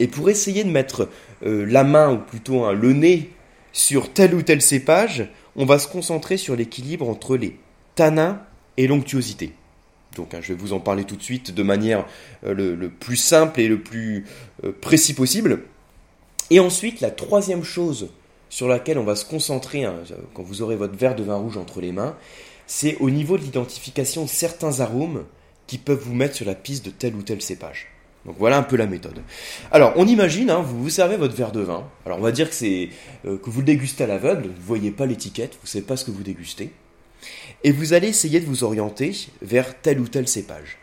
Et 0.00 0.08
pour 0.08 0.28
essayer 0.28 0.64
de 0.64 0.70
mettre 0.70 1.08
euh, 1.44 1.64
la 1.66 1.84
main, 1.84 2.12
ou 2.12 2.18
plutôt 2.18 2.72
le 2.72 2.92
nez, 2.92 3.30
sur 3.72 4.12
tel 4.12 4.34
ou 4.34 4.42
tel 4.42 4.62
cépage, 4.62 5.28
on 5.56 5.64
va 5.64 5.78
se 5.78 5.88
concentrer 5.88 6.36
sur 6.36 6.56
l'équilibre 6.56 7.08
entre 7.08 7.36
les 7.36 7.58
tanins 7.94 8.40
et 8.76 8.86
l'onctuosité. 8.86 9.52
Donc 10.16 10.34
hein, 10.34 10.38
je 10.40 10.52
vais 10.52 10.58
vous 10.58 10.72
en 10.72 10.80
parler 10.80 11.04
tout 11.04 11.16
de 11.16 11.22
suite 11.22 11.52
de 11.52 11.62
manière 11.62 12.06
euh, 12.46 12.54
le, 12.54 12.88
plus 12.88 13.16
simple 13.16 13.60
et 13.60 13.68
le 13.68 13.80
plus 13.80 14.24
euh, 14.64 14.72
précis 14.80 15.14
possible. 15.14 15.62
Et 16.50 16.60
ensuite, 16.60 17.00
la 17.00 17.10
troisième 17.10 17.64
chose 17.64 18.10
sur 18.48 18.68
laquelle 18.68 18.98
on 18.98 19.04
va 19.04 19.16
se 19.16 19.24
concentrer 19.24 19.84
hein, 19.84 19.96
quand 20.34 20.42
vous 20.42 20.62
aurez 20.62 20.76
votre 20.76 20.96
verre 20.96 21.16
de 21.16 21.24
vin 21.24 21.36
rouge 21.36 21.56
entre 21.56 21.80
les 21.80 21.92
mains, 21.92 22.16
c'est 22.66 22.96
au 23.00 23.10
niveau 23.10 23.36
de 23.36 23.42
l'identification 23.42 24.24
de 24.24 24.28
certains 24.28 24.80
arômes 24.80 25.24
qui 25.66 25.78
peuvent 25.78 26.02
vous 26.02 26.14
mettre 26.14 26.36
sur 26.36 26.46
la 26.46 26.54
piste 26.54 26.84
de 26.84 26.90
tel 26.90 27.14
ou 27.14 27.22
tel 27.22 27.42
cépage. 27.42 27.93
Donc 28.26 28.36
voilà 28.38 28.56
un 28.58 28.62
peu 28.62 28.76
la 28.76 28.86
méthode. 28.86 29.20
Alors 29.70 29.92
on 29.96 30.06
imagine, 30.06 30.50
hein, 30.50 30.60
vous 30.60 30.82
vous 30.82 30.90
servez 30.90 31.16
votre 31.16 31.34
verre 31.34 31.52
de 31.52 31.60
vin. 31.60 31.84
Alors 32.06 32.18
on 32.18 32.22
va 32.22 32.32
dire 32.32 32.48
que 32.48 32.54
c'est 32.54 32.88
euh, 33.26 33.36
que 33.36 33.50
vous 33.50 33.60
le 33.60 33.66
dégustez 33.66 34.04
à 34.04 34.06
l'aveugle, 34.06 34.48
vous 34.48 34.66
voyez 34.66 34.90
pas 34.90 35.06
l'étiquette, 35.06 35.58
vous 35.60 35.66
savez 35.66 35.84
pas 35.84 35.96
ce 35.96 36.04
que 36.04 36.10
vous 36.10 36.22
dégustez, 36.22 36.70
et 37.62 37.72
vous 37.72 37.92
allez 37.92 38.08
essayer 38.08 38.40
de 38.40 38.46
vous 38.46 38.64
orienter 38.64 39.28
vers 39.42 39.80
tel 39.80 40.00
ou 40.00 40.08
tel 40.08 40.26
cépage. 40.28 40.78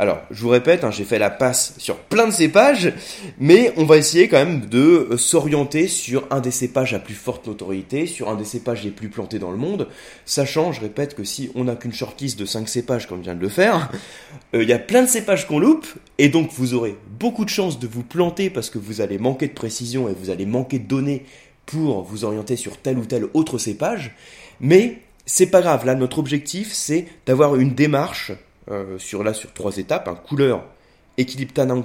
Alors, 0.00 0.20
je 0.30 0.40
vous 0.42 0.48
répète, 0.48 0.84
hein, 0.84 0.92
j'ai 0.92 1.02
fait 1.02 1.18
la 1.18 1.28
passe 1.28 1.74
sur 1.76 1.96
plein 1.96 2.28
de 2.28 2.32
cépages, 2.32 2.92
mais 3.40 3.72
on 3.76 3.84
va 3.84 3.96
essayer 3.96 4.28
quand 4.28 4.36
même 4.36 4.66
de 4.66 5.08
euh, 5.10 5.16
s'orienter 5.16 5.88
sur 5.88 6.24
un 6.30 6.38
des 6.38 6.52
cépages 6.52 6.94
à 6.94 7.00
plus 7.00 7.16
forte 7.16 7.48
notoriété, 7.48 8.06
sur 8.06 8.28
un 8.28 8.36
des 8.36 8.44
cépages 8.44 8.84
les 8.84 8.92
plus 8.92 9.08
plantés 9.08 9.40
dans 9.40 9.50
le 9.50 9.56
monde, 9.56 9.88
sachant, 10.24 10.70
je 10.70 10.80
répète, 10.80 11.16
que 11.16 11.24
si 11.24 11.50
on 11.56 11.64
n'a 11.64 11.74
qu'une 11.74 11.92
shortlist 11.92 12.38
de 12.38 12.44
5 12.44 12.68
cépages 12.68 13.08
comme 13.08 13.22
vient 13.22 13.34
de 13.34 13.40
le 13.40 13.48
faire, 13.48 13.90
euh, 14.54 14.62
il 14.62 14.68
y 14.68 14.72
a 14.72 14.78
plein 14.78 15.02
de 15.02 15.08
cépages 15.08 15.48
qu'on 15.48 15.58
loupe, 15.58 15.88
et 16.18 16.28
donc 16.28 16.52
vous 16.52 16.74
aurez 16.74 16.96
beaucoup 17.18 17.44
de 17.44 17.50
chances 17.50 17.80
de 17.80 17.88
vous 17.88 18.04
planter 18.04 18.50
parce 18.50 18.70
que 18.70 18.78
vous 18.78 19.00
allez 19.00 19.18
manquer 19.18 19.48
de 19.48 19.52
précision 19.52 20.08
et 20.08 20.14
vous 20.14 20.30
allez 20.30 20.46
manquer 20.46 20.78
de 20.78 20.86
données 20.86 21.24
pour 21.66 22.02
vous 22.02 22.24
orienter 22.24 22.54
sur 22.54 22.76
tel 22.76 22.98
ou 22.98 23.04
tel 23.04 23.26
autre 23.34 23.58
cépage, 23.58 24.14
mais 24.60 25.02
c'est 25.26 25.46
pas 25.46 25.60
grave, 25.60 25.84
là 25.84 25.96
notre 25.96 26.20
objectif 26.20 26.72
c'est 26.72 27.06
d'avoir 27.26 27.56
une 27.56 27.74
démarche 27.74 28.32
euh, 28.70 28.98
sur 28.98 29.24
trois 29.54 29.76
étapes, 29.78 30.08
hein, 30.08 30.14
couleur, 30.14 30.64
équilibre 31.16 31.52
tanin, 31.52 31.82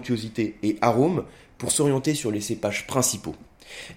et 0.63 0.77
arôme, 0.81 1.23
pour 1.57 1.71
s'orienter 1.71 2.13
sur 2.13 2.31
les 2.31 2.41
cépages 2.41 2.87
principaux. 2.87 3.35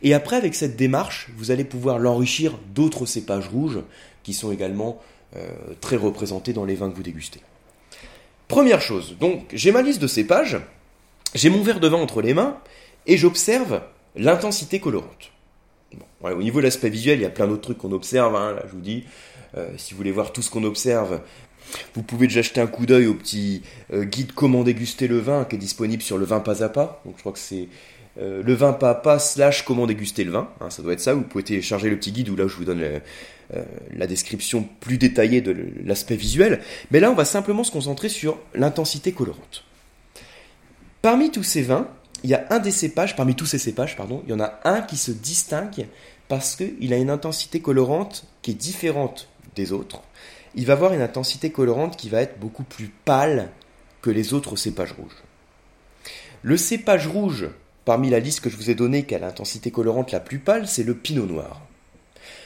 Et 0.03 0.15
après, 0.15 0.37
avec 0.37 0.55
cette 0.55 0.77
démarche, 0.77 1.29
vous 1.37 1.50
allez 1.50 1.65
pouvoir 1.65 1.99
l'enrichir 1.99 2.59
d'autres 2.75 3.06
cépages 3.06 3.49
rouges 3.49 3.81
qui 4.23 4.35
sont 4.35 4.53
également 4.53 5.00
euh, 5.37 5.49
très 5.81 5.97
représentés 5.97 6.53
dans 6.53 6.65
les 6.65 6.75
vins 6.75 6.91
que 6.91 6.97
vous 6.97 7.03
dégustez. 7.03 7.41
Première 8.49 8.81
chose, 8.81 9.17
donc 9.19 9.44
j'ai 9.53 9.73
ma 9.73 9.82
liste 9.82 10.00
de 10.00 10.06
cépages, 10.06 10.59
j'ai 11.35 11.50
mon 11.50 11.62
verre 11.62 11.81
de 11.81 11.89
vin 11.89 11.99
entre 11.99 12.22
les 12.22 12.32
mains 12.32 12.58
et 13.06 13.17
j'observe 13.17 13.82
l'intensité 14.15 14.79
colorante. 14.79 15.32
au 16.22 16.43
niveau 16.43 16.60
de 16.60 16.65
l'aspect 16.65 16.89
visuel, 16.89 17.19
il 17.19 17.22
y 17.22 17.27
a 17.27 17.31
plein 17.31 17.49
d'autres 17.49 17.63
trucs 17.63 17.79
qu'on 17.79 17.93
observe. 17.93 18.37
Hein, 18.37 18.53
là, 18.53 18.63
je 18.67 18.72
vous 18.72 18.81
dis, 18.81 19.05
euh, 19.56 19.69
si 19.77 19.93
vous 19.93 19.99
voulez 19.99 20.13
voir 20.13 20.32
tout 20.32 20.43
ce 20.43 20.51
qu'on 20.51 20.65
observe, 20.65 21.20
vous 21.94 22.03
pouvez 22.03 22.27
déjà 22.27 22.43
jeter 22.43 22.61
un 22.61 22.67
coup 22.67 22.87
d'œil 22.87 23.06
au 23.06 23.15
petit 23.15 23.63
euh, 23.93 24.05
guide 24.05 24.32
comment 24.32 24.63
déguster 24.63 25.08
le 25.08 25.19
vin 25.19 25.44
qui 25.44 25.56
est 25.56 25.58
disponible 25.58 26.03
sur 26.03 26.19
le 26.19 26.25
vin 26.25 26.41
pas 26.41 26.63
à 26.63 26.69
pas. 26.69 27.03
Je 27.06 27.20
crois 27.20 27.32
que 27.32 27.39
c'est 27.39 27.69
euh, 28.19 28.43
le 28.43 28.55
vin 28.55 28.73
pas 28.73 28.91
à 28.91 28.94
pas 28.94 29.19
slash 29.19 29.65
comment 29.65 29.87
déguster 29.87 30.25
le 30.25 30.32
vin. 30.32 30.51
Hein, 30.61 30.70
ça 30.70 30.82
doit 30.82 30.93
être 30.93 31.01
ça. 31.01 31.15
Vous 31.15 31.23
pouvez 31.23 31.44
télécharger 31.44 31.91
le 31.91 31.96
petit 31.96 32.13
guide 32.13 32.29
où 32.29 32.37
là 32.37 32.46
je 32.46 32.55
vous 32.56 32.65
donne 32.65 32.82
euh, 32.82 33.65
la 33.94 34.06
description 34.06 34.69
plus 34.81 34.99
détaillée 34.99 35.41
de 35.41 35.56
l'aspect 35.85 36.17
visuel. 36.17 36.61
Mais 36.91 37.01
là 37.01 37.11
on 37.11 37.15
va 37.15 37.25
simplement 37.25 37.65
se 37.65 37.70
concentrer 37.70 38.08
sur 38.08 38.39
l'intensité 38.55 39.13
colorante. 39.13 39.65
Parmi 41.03 41.31
tous 41.31 41.44
ces 41.44 41.63
vins, 41.63 41.89
il 42.25 42.31
y 42.31 42.35
a 42.35 42.46
un 42.51 42.58
des 42.58 42.73
cépages, 42.73 43.15
parmi 43.15 43.37
tous 43.37 43.46
ces 43.46 43.58
cépages, 43.58 43.96
pardon, 43.96 44.23
il 44.27 44.31
y 44.31 44.35
en 44.35 44.41
a 44.41 44.58
un 44.65 44.81
qui 44.81 44.96
se 44.96 45.13
distingue 45.13 45.87
parce 46.27 46.56
qu'il 46.56 46.93
a 46.93 46.96
une 46.96 47.11
intensité 47.11 47.61
colorante 47.61 48.27
qui 48.43 48.51
est 48.53 48.55
différente 48.55 49.29
des 49.55 49.73
autres 49.73 50.03
il 50.56 50.65
va 50.65 50.72
avoir 50.72 50.94
une 50.94 51.03
intensité 51.03 51.51
colorante 51.51 51.96
qui 51.96 52.08
va 52.08 52.22
être 52.22 52.41
beaucoup 52.41 52.65
plus 52.65 52.91
pâle 53.05 53.51
que 54.01 54.10
les 54.10 54.32
autres 54.32 54.56
cépages 54.56 54.93
rouges. 54.93 55.22
Le 56.43 56.56
cépage 56.56 57.06
rouge, 57.06 57.48
parmi 57.84 58.08
la 58.08 58.20
liste 58.20 58.41
que 58.41 58.51
je 58.51 58.56
vous 58.56 58.70
ai 58.70 58.75
donnée 58.75 59.05
qui 59.05 59.15
a 59.15 59.19
l'intensité 59.19 59.70
colorante 59.70 60.13
la 60.13 60.20
plus 60.20 60.39
pâle, 60.39 60.67
c'est 60.67 60.82
le 60.82 60.94
pinot 60.94 61.27
noir. 61.27 61.60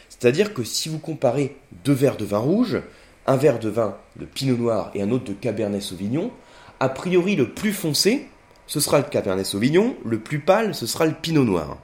C'est-à-dire 0.09 0.53
que 0.53 0.65
si 0.65 0.89
vous 0.89 0.99
comparez 0.99 1.57
deux 1.85 1.93
verres 1.93 2.17
de 2.17 2.25
vin 2.25 2.39
rouge, 2.39 2.83
un 3.27 3.37
verre 3.37 3.61
de 3.61 3.69
vin 3.69 3.97
de 4.17 4.25
pinot 4.25 4.57
noir 4.57 4.91
et 4.95 5.03
un 5.03 5.11
autre 5.11 5.25
de 5.25 5.33
cabernet 5.33 5.81
sauvignon, 5.81 6.33
a 6.81 6.89
priori 6.89 7.37
le 7.37 7.51
plus 7.51 7.73
foncé, 7.73 8.27
ce 8.67 8.81
sera 8.81 8.99
le 8.99 9.05
cabernet 9.05 9.47
sauvignon, 9.47 9.97
le 10.05 10.19
plus 10.19 10.41
pâle, 10.41 10.75
ce 10.75 10.87
sera 10.87 11.07
le 11.07 11.15
pinot 11.15 11.45
noir. 11.45 11.79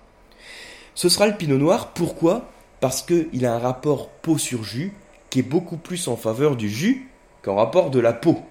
Ce 0.94 1.08
sera 1.08 1.26
le 1.26 1.36
pinot 1.36 1.58
noir, 1.58 1.92
pourquoi? 1.92 2.50
Parce 2.80 3.02
qu'il 3.02 3.46
a 3.46 3.54
un 3.54 3.58
rapport 3.58 4.08
peau 4.08 4.38
sur 4.38 4.64
jus 4.64 4.92
beaucoup 5.42 5.76
plus 5.76 6.08
en 6.08 6.16
faveur 6.16 6.56
du 6.56 6.68
jus 6.68 7.08
qu'en 7.42 7.56
rapport 7.56 7.90
de 7.90 8.00
la 8.00 8.12
peau. 8.12 8.42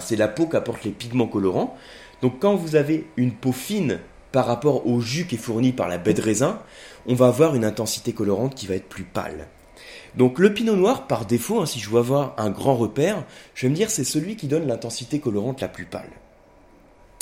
C'est 0.00 0.16
la 0.16 0.28
peau 0.28 0.46
qui 0.46 0.56
apporte 0.56 0.84
les 0.84 0.90
pigments 0.90 1.26
colorants. 1.26 1.76
Donc 2.20 2.40
quand 2.40 2.56
vous 2.56 2.76
avez 2.76 3.06
une 3.16 3.32
peau 3.32 3.52
fine 3.52 4.00
par 4.32 4.46
rapport 4.46 4.86
au 4.86 5.00
jus 5.00 5.26
qui 5.26 5.36
est 5.36 5.38
fourni 5.38 5.72
par 5.72 5.88
la 5.88 5.98
baie 5.98 6.14
de 6.14 6.20
raisin, 6.20 6.60
on 7.06 7.14
va 7.14 7.28
avoir 7.28 7.54
une 7.54 7.64
intensité 7.64 8.12
colorante 8.12 8.54
qui 8.54 8.66
va 8.66 8.74
être 8.74 8.88
plus 8.88 9.04
pâle. 9.04 9.46
Donc 10.16 10.38
le 10.38 10.52
pinot 10.52 10.76
noir, 10.76 11.06
par 11.06 11.24
défaut, 11.24 11.60
hein, 11.60 11.66
si 11.66 11.78
je 11.78 11.88
veux 11.88 11.98
avoir 11.98 12.34
un 12.38 12.50
grand 12.50 12.76
repère, 12.76 13.24
je 13.54 13.66
vais 13.66 13.70
me 13.70 13.74
dire 13.74 13.90
c'est 13.90 14.04
celui 14.04 14.36
qui 14.36 14.46
donne 14.46 14.66
l'intensité 14.66 15.20
colorante 15.20 15.60
la 15.60 15.68
plus 15.68 15.84
pâle. 15.84 16.10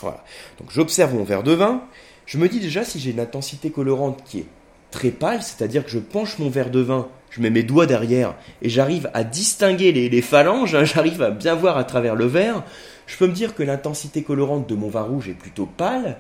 Voilà. 0.01 0.25
Donc 0.59 0.71
j'observe 0.71 1.15
mon 1.15 1.25
verre 1.25 1.43
de 1.43 1.53
vin. 1.53 1.83
Je 2.27 2.39
me 2.39 2.49
dis 2.49 2.59
déjà 2.59 2.85
si 2.85 2.99
j'ai 2.99 3.11
une 3.11 3.21
intensité 3.21 3.71
colorante 3.71 4.23
qui 4.25 4.41
est 4.41 4.47
très 4.91 5.11
pâle, 5.11 5.43
c'est-à-dire 5.43 5.85
que 5.85 5.91
je 5.91 5.99
penche 5.99 6.39
mon 6.39 6.51
verre 6.51 6.71
de 6.71 6.81
vin, 6.81 7.09
je 7.37 7.43
mets 7.43 7.51
mes 7.51 7.63
doigts 7.63 7.87
derrière 7.87 8.35
et 8.63 8.69
j'arrive 8.69 9.11
à 9.13 9.23
distinguer 9.23 9.93
les, 9.93 10.23
phalanges, 10.23 10.75
hein, 10.75 10.85
j'arrive 10.85 11.23
à 11.23 11.31
bien 11.31 11.55
voir 11.55 11.77
à 11.77 11.85
travers 11.85 12.15
le 12.15 12.27
verre, 12.27 12.65
je 13.07 13.17
peux 13.17 13.27
me 13.27 13.33
dire 13.33 13.55
que 13.55 13.63
l'intensité 13.63 14.23
colorante 14.23 14.69
de 14.69 14.75
mon 14.75 14.89
vin 14.89 15.03
rouge 15.03 15.29
est 15.29 15.35
plutôt 15.35 15.67
pâle. 15.67 16.19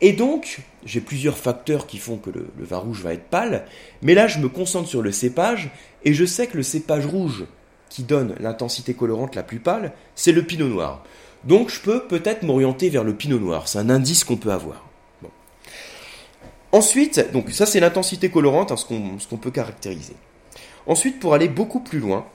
Et 0.00 0.12
donc, 0.12 0.60
j'ai 0.84 1.00
plusieurs 1.00 1.38
facteurs 1.38 1.86
qui 1.86 1.98
font 1.98 2.16
que 2.16 2.30
le, 2.30 2.46
vin 2.58 2.78
rouge 2.78 3.02
va 3.02 3.12
être 3.12 3.24
pâle, 3.24 3.64
mais 4.02 4.14
là 4.14 4.26
je 4.26 4.38
me 4.38 4.48
concentre 4.48 4.88
sur 4.88 5.02
le 5.02 5.12
cépage, 5.12 5.70
et 6.04 6.14
je 6.14 6.24
sais 6.24 6.46
que 6.46 6.56
le 6.56 6.62
cépage 6.62 7.06
rouge 7.06 7.44
qui 7.88 8.02
donne 8.02 8.34
l'intensité 8.40 8.94
colorante 8.94 9.34
la 9.34 9.42
plus 9.42 9.58
pâle, 9.58 9.92
c'est 10.14 10.32
le 10.32 10.42
pinot 10.42 10.68
noir. 10.68 11.04
Donc 11.44 11.70
je 11.70 11.80
peux 11.80 12.04
peut-être 12.04 12.42
m'orienter 12.42 12.88
vers 12.88 13.04
le 13.04 13.14
pinot 13.14 13.38
noir, 13.38 13.68
c'est 13.68 13.78
un 13.78 13.90
indice 13.90 14.24
qu'on 14.24 14.36
peut 14.36 14.52
avoir. 14.52 14.88
Ensuite, 16.72 17.32
donc 17.32 17.50
ça 17.50 17.66
c'est 17.66 17.80
l'intensité 17.80 18.30
colorante, 18.30 18.72
hein, 18.72 18.76
ce 18.76 19.28
qu'on 19.28 19.36
peut 19.36 19.50
caractériser. 19.50 20.14
Ensuite, 20.86 21.20
pour 21.20 21.34
aller 21.34 21.48
beaucoup 21.48 21.80
plus 21.80 22.00
loin, 22.00 22.26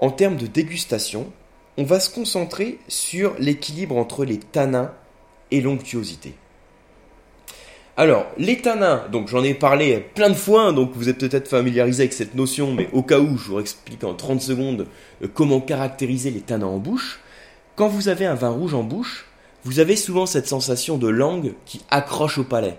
en 0.00 0.10
termes 0.10 0.36
de 0.36 0.46
dégustation, 0.46 1.32
on 1.76 1.84
va 1.84 2.00
se 2.00 2.10
concentrer 2.10 2.78
sur 2.88 3.34
l'équilibre 3.38 3.96
entre 3.96 4.24
les 4.24 4.38
tanins 4.38 4.92
et 5.50 5.60
l'onctuosité. 5.60 6.34
Alors, 7.96 8.26
les 8.36 8.58
tanins, 8.58 9.06
donc 9.10 9.26
j'en 9.26 9.42
ai 9.42 9.54
parlé 9.54 9.98
plein 10.14 10.30
de 10.30 10.34
fois, 10.34 10.70
donc 10.70 10.92
vous 10.94 11.08
êtes 11.08 11.18
peut-être 11.18 11.48
familiarisé 11.48 12.04
avec 12.04 12.12
cette 12.12 12.36
notion, 12.36 12.72
mais 12.72 12.88
au 12.92 13.02
cas 13.02 13.18
où, 13.18 13.36
je 13.36 13.50
vous 13.50 13.58
explique 13.58 14.04
en 14.04 14.14
30 14.14 14.40
secondes 14.40 14.86
euh, 15.22 15.26
comment 15.32 15.60
caractériser 15.60 16.30
les 16.30 16.40
tanins 16.40 16.66
en 16.66 16.78
bouche. 16.78 17.18
Quand 17.74 17.88
vous 17.88 18.08
avez 18.08 18.24
un 18.24 18.36
vin 18.36 18.50
rouge 18.50 18.74
en 18.74 18.84
bouche, 18.84 19.26
vous 19.64 19.80
avez 19.80 19.96
souvent 19.96 20.26
cette 20.26 20.46
sensation 20.46 20.96
de 20.96 21.08
langue 21.08 21.54
qui 21.64 21.80
accroche 21.90 22.38
au 22.38 22.44
palais. 22.44 22.78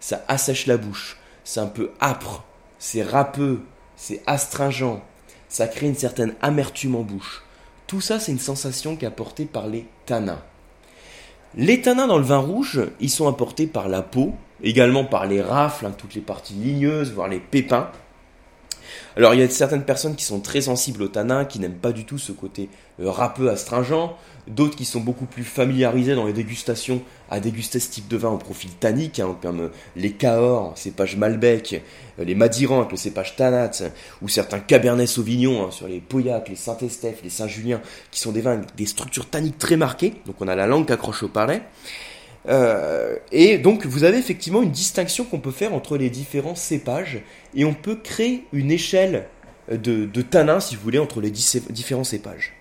Ça 0.00 0.24
assèche 0.26 0.66
la 0.66 0.76
bouche, 0.76 1.16
c'est 1.44 1.60
un 1.60 1.66
peu 1.66 1.92
âpre, 2.00 2.42
c'est 2.80 3.04
râpeux, 3.04 3.60
c'est 3.96 4.22
astringent, 4.26 5.00
ça 5.48 5.66
crée 5.66 5.86
une 5.86 5.94
certaine 5.94 6.34
amertume 6.42 6.96
en 6.96 7.02
bouche. 7.02 7.42
Tout 7.86 8.00
ça, 8.00 8.18
c'est 8.18 8.32
une 8.32 8.38
sensation 8.38 8.96
qui 8.96 9.04
est 9.04 9.08
apportée 9.08 9.46
par 9.46 9.66
les 9.66 9.86
tanins. 10.06 10.42
Les 11.54 11.80
tanins 11.80 12.06
dans 12.06 12.18
le 12.18 12.24
vin 12.24 12.38
rouge, 12.38 12.82
ils 13.00 13.10
sont 13.10 13.28
apportés 13.28 13.66
par 13.66 13.88
la 13.88 14.02
peau, 14.02 14.34
également 14.62 15.04
par 15.04 15.26
les 15.26 15.40
rafles, 15.40 15.86
hein, 15.86 15.94
toutes 15.96 16.14
les 16.14 16.20
parties 16.20 16.54
ligneuses, 16.54 17.12
voire 17.12 17.28
les 17.28 17.40
pépins. 17.40 17.90
Alors 19.16 19.34
il 19.34 19.40
y 19.40 19.42
a 19.42 19.48
certaines 19.48 19.84
personnes 19.84 20.16
qui 20.16 20.24
sont 20.24 20.40
très 20.40 20.62
sensibles 20.62 21.02
au 21.02 21.08
tanin, 21.08 21.44
qui 21.44 21.58
n'aiment 21.58 21.78
pas 21.78 21.92
du 21.92 22.04
tout 22.04 22.18
ce 22.18 22.32
côté 22.32 22.68
euh, 23.00 23.10
râpeux 23.10 23.48
astringent, 23.48 24.10
d'autres 24.46 24.76
qui 24.76 24.84
sont 24.84 25.00
beaucoup 25.00 25.24
plus 25.26 25.44
familiarisés 25.44 26.14
dans 26.14 26.26
les 26.26 26.32
dégustations 26.32 27.02
à 27.30 27.40
déguster 27.40 27.80
ce 27.80 27.90
type 27.90 28.08
de 28.08 28.16
vin 28.16 28.30
au 28.30 28.38
profil 28.38 28.70
tannique, 28.70 29.20
hein, 29.20 29.36
comme 29.40 29.60
euh, 29.60 29.68
les 29.96 30.12
Cahors, 30.12 30.76
cépage 30.76 31.16
Malbec, 31.16 31.82
euh, 32.18 32.24
les 32.24 32.34
Madirans 32.34 32.80
avec 32.80 32.92
le 32.92 32.96
cépage 32.96 33.36
Tanat, 33.36 33.70
ou 34.22 34.28
certains 34.28 34.60
Cabernet 34.60 35.08
Sauvignon 35.08 35.66
hein, 35.66 35.70
sur 35.70 35.88
les 35.88 36.00
Pauillac, 36.00 36.48
les 36.48 36.56
Saint-Estèphe, 36.56 37.20
les 37.22 37.30
Saint-Julien, 37.30 37.80
qui 38.10 38.20
sont 38.20 38.32
des 38.32 38.40
vins 38.40 38.52
avec 38.52 38.74
des 38.76 38.86
structures 38.86 39.28
tanniques 39.28 39.58
très 39.58 39.76
marquées, 39.76 40.14
donc 40.26 40.36
on 40.40 40.48
a 40.48 40.54
la 40.54 40.66
langue 40.66 40.86
qui 40.86 40.92
accroche 40.92 41.22
au 41.22 41.28
palais. 41.28 41.62
Euh, 42.48 43.16
et 43.32 43.58
donc 43.58 43.86
vous 43.86 44.04
avez 44.04 44.18
effectivement 44.18 44.62
une 44.62 44.70
distinction 44.70 45.24
qu'on 45.24 45.40
peut 45.40 45.50
faire 45.50 45.74
entre 45.74 45.96
les 45.96 46.10
différents 46.10 46.54
cépages 46.54 47.22
et 47.54 47.64
on 47.64 47.74
peut 47.74 47.96
créer 47.96 48.44
une 48.52 48.70
échelle 48.70 49.26
de, 49.70 50.04
de 50.04 50.22
tanin, 50.22 50.60
si 50.60 50.76
vous 50.76 50.82
voulez, 50.82 50.98
entre 50.98 51.20
les 51.20 51.30
différents 51.30 52.04
cépages. 52.04 52.52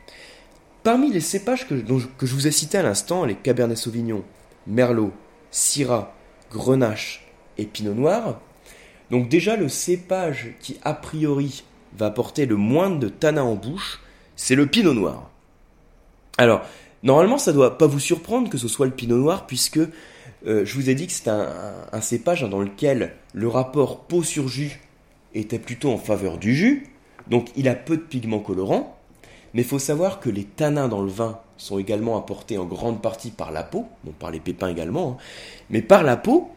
Parmi 0.84 1.12
les 1.12 1.20
cépages 1.20 1.68
que, 1.68 1.75
que 1.75 2.25
je 2.25 2.34
vous 2.34 2.48
ai 2.48 2.51
cités 2.51 2.77
à 2.77 2.84
l'instant, 2.84 3.25
les 3.25 3.36
Cabernet 3.36 3.77
Sauvignon, 3.77 4.24
Merlot, 4.68 5.12
Syrah, 5.51 6.15
Grenache 6.51 7.25
et 7.58 7.65
Pinot 7.65 7.94
Noir, 7.94 8.39
donc 9.12 9.30
déjà 9.30 9.56
le 9.56 9.70
cépage 9.70 10.54
qui 10.60 10.80
a 10.84 10.94
priori 10.94 11.63
va 11.98 12.08
apporter 12.08 12.46
le 12.46 12.56
moins 12.56 12.89
de 12.89 13.08
tanin 13.08 13.44
en 13.44 13.56
bouche, 13.56 14.01
c'est 14.36 14.56
le 14.56 14.65
Pinot 14.68 14.94
Noir. 14.94 15.30
Alors, 16.38 16.62
Normalement, 17.06 17.38
ça 17.38 17.52
ne 17.52 17.58
doit 17.58 17.78
pas 17.78 17.86
vous 17.86 18.00
surprendre 18.00 18.50
que 18.50 18.58
ce 18.58 18.68
soit 18.68 18.88
le 18.88 18.92
pinot 18.92 19.18
noir, 19.18 19.46
puisque 19.46 19.78
euh, 19.78 20.66
je 20.66 20.74
vous 20.74 20.90
ai 20.90 20.96
dit 20.96 21.06
que 21.06 21.14
c'est 21.14 21.30
un, 21.30 22.02
cépage 22.02 22.42
dans 22.42 22.60
lequel 22.60 23.14
le 23.34 23.48
rapport 23.48 24.00
peau 24.00 24.24
sur 24.24 24.48
jus 24.48 24.82
était 25.36 25.60
plutôt 25.60 25.92
en 25.92 26.00
faveur 26.00 26.40
du 26.40 26.56
jus, 26.56 26.88
donc 27.28 27.50
il 27.56 27.70
a 27.70 27.76
peu 27.76 27.96
de 27.96 28.02
pigments 28.02 28.40
colorants, 28.40 28.98
mais 29.54 29.62
il 29.62 29.68
faut 29.68 29.78
savoir 29.78 30.20
que 30.20 30.32
les 30.32 30.46
tanins 30.46 30.88
dans 30.88 31.04
le 31.04 31.10
vin 31.10 31.38
sont 31.58 31.78
également 31.78 32.18
apportés 32.18 32.58
en 32.58 32.66
grande 32.66 33.04
partie 33.04 33.30
par 33.30 33.52
la 33.52 33.62
peau, 33.62 33.86
bon 34.04 34.12
par 34.12 34.32
les 34.32 34.40
pépins 34.40 34.70
également, 34.70 35.12
hein, 35.12 35.24
mais 35.70 35.84
par 35.84 36.02
la 36.02 36.18
peau, 36.18 36.50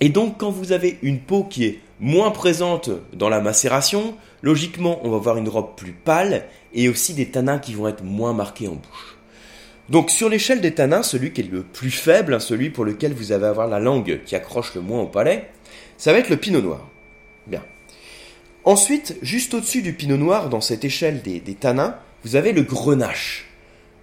et 0.00 0.10
donc 0.10 0.38
quand 0.38 0.50
vous 0.50 0.70
avez 0.70 0.98
une 1.02 1.18
peau 1.18 1.42
qui 1.42 1.64
est 1.64 1.80
moins 1.98 2.30
présente 2.30 2.90
dans 3.14 3.28
la 3.28 3.40
macération, 3.40 4.14
logiquement 4.42 5.00
on 5.02 5.10
va 5.10 5.16
avoir 5.16 5.38
une 5.38 5.48
robe 5.48 5.74
plus 5.76 5.92
pâle 5.92 6.44
et 6.72 6.88
aussi 6.88 7.14
des 7.14 7.30
tanins 7.30 7.58
qui 7.58 7.74
vont 7.74 7.88
être 7.88 8.04
moins 8.04 8.32
marqués 8.32 8.68
en 8.68 8.74
bouche. 8.74 9.15
Donc 9.88 10.10
sur 10.10 10.28
l'échelle 10.28 10.60
des 10.60 10.74
tanins, 10.74 11.02
celui 11.02 11.32
qui 11.32 11.42
est 11.42 11.50
le 11.50 11.62
plus 11.62 11.90
faible, 11.90 12.34
hein, 12.34 12.40
celui 12.40 12.70
pour 12.70 12.84
lequel 12.84 13.12
vous 13.12 13.32
allez 13.32 13.44
avoir 13.44 13.68
la 13.68 13.78
langue 13.78 14.20
qui 14.24 14.34
accroche 14.34 14.74
le 14.74 14.80
moins 14.80 15.02
au 15.02 15.06
palais, 15.06 15.48
ça 15.96 16.12
va 16.12 16.18
être 16.18 16.28
le 16.28 16.36
pinot 16.36 16.60
noir. 16.60 16.88
Bien. 17.46 17.62
Ensuite, 18.64 19.16
juste 19.22 19.54
au-dessus 19.54 19.82
du 19.82 19.92
pinot 19.92 20.16
noir, 20.16 20.48
dans 20.48 20.60
cette 20.60 20.84
échelle 20.84 21.22
des, 21.22 21.40
tanins, 21.54 21.96
vous 22.24 22.34
avez 22.34 22.52
le 22.52 22.62
grenache. 22.62 23.46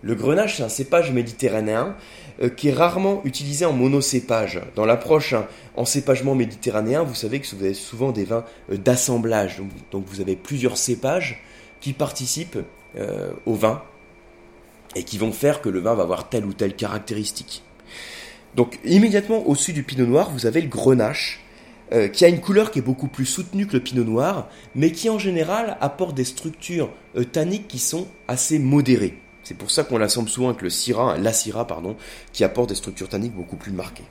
Le 0.01 0.15
grenache, 0.15 0.57
c'est 0.57 0.63
un 0.63 0.69
cépage 0.69 1.11
méditerranéen 1.11 1.97
euh, 2.41 2.47
qui 2.47 2.69
est 2.69 2.73
rarement 2.73 3.21
utilisé 3.25 3.65
en 3.65 3.73
monocépage. 3.73 4.61
Dans 4.75 4.85
l'approche 4.85 5.33
hein, 5.33 5.47
en 5.75 5.83
cépagement 5.83 6.33
méditerranéen, 6.33 7.03
vous 7.03 7.15
savez 7.15 7.41
que 7.41 7.55
vous 7.55 7.63
avez 7.63 7.73
souvent 7.73 8.11
des 8.13 8.23
vins 8.23 8.45
euh, 8.71 8.77
d'assemblage. 8.77 9.61
Donc, 9.91 10.05
vous 10.07 10.21
avez 10.21 10.37
plusieurs 10.37 10.77
cépages 10.77 11.43
qui 11.81 11.91
participent 11.91 12.59
euh, 12.97 13.31
au 13.45 13.55
vin 13.55 13.83
et 14.95 15.03
qui 15.03 15.17
vont 15.17 15.31
faire 15.31 15.62
que 15.62 15.69
le 15.69 15.79
vin 15.79 15.93
va 15.93 16.03
avoir 16.03 16.29
telle 16.29 16.45
ou 16.45 16.53
telle 16.53 16.75
caractéristique. 16.75 17.63
Donc 18.55 18.79
immédiatement 18.85 19.47
au-dessus 19.47 19.73
du 19.73 19.83
pinot 19.83 20.05
noir, 20.05 20.29
vous 20.31 20.45
avez 20.45 20.62
le 20.62 20.67
grenache, 20.67 21.43
euh, 21.91 22.07
qui 22.07 22.25
a 22.25 22.27
une 22.27 22.39
couleur 22.39 22.71
qui 22.71 22.79
est 22.79 22.83
beaucoup 22.83 23.07
plus 23.07 23.25
soutenue 23.25 23.67
que 23.67 23.73
le 23.73 23.83
pinot 23.83 24.03
noir, 24.03 24.50
mais 24.73 24.91
qui 24.91 25.09
en 25.09 25.19
général 25.19 25.77
apporte 25.81 26.15
des 26.15 26.23
structures 26.23 26.89
euh, 27.15 27.23
tanniques 27.23 27.67
qui 27.67 27.79
sont 27.79 28.07
assez 28.27 28.57
modérées. 28.59 29.19
C'est 29.43 29.57
pour 29.57 29.69
ça 29.69 29.83
qu'on 29.83 29.97
l'assemble 29.97 30.29
souvent 30.29 30.50
avec 30.50 30.62
le 30.62 30.69
syrah, 30.69 31.17
la 31.17 31.33
syrah, 31.33 31.67
pardon, 31.67 31.97
qui 32.31 32.43
apporte 32.43 32.69
des 32.69 32.75
structures 32.75 33.09
tanniques 33.09 33.33
beaucoup 33.33 33.57
plus 33.57 33.73
marquées. 33.73 34.05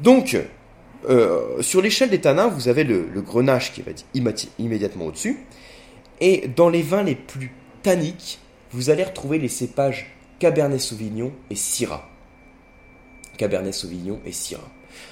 Donc, 0.00 0.36
euh, 1.08 1.62
sur 1.62 1.80
l'échelle 1.80 2.10
des 2.10 2.20
tanins, 2.20 2.48
vous 2.48 2.68
avez 2.68 2.84
le, 2.84 3.08
le 3.12 3.22
grenache 3.22 3.72
qui 3.72 3.82
va 3.82 3.92
être 3.92 4.04
immédiatement 4.58 5.06
au-dessus. 5.06 5.38
Et 6.20 6.48
dans 6.54 6.68
les 6.68 6.82
vins 6.82 7.04
les 7.04 7.14
plus 7.14 7.52
tanniques, 7.82 8.40
vous 8.72 8.90
allez 8.90 9.04
retrouver 9.04 9.38
les 9.38 9.48
cépages 9.48 10.06
Cabernet 10.38 10.80
Sauvignon 10.80 11.32
et 11.50 11.56
Syrah. 11.56 12.08
Cabernet 13.36 13.74
Sauvignon 13.74 14.20
et 14.24 14.32
Syrah. 14.32 14.68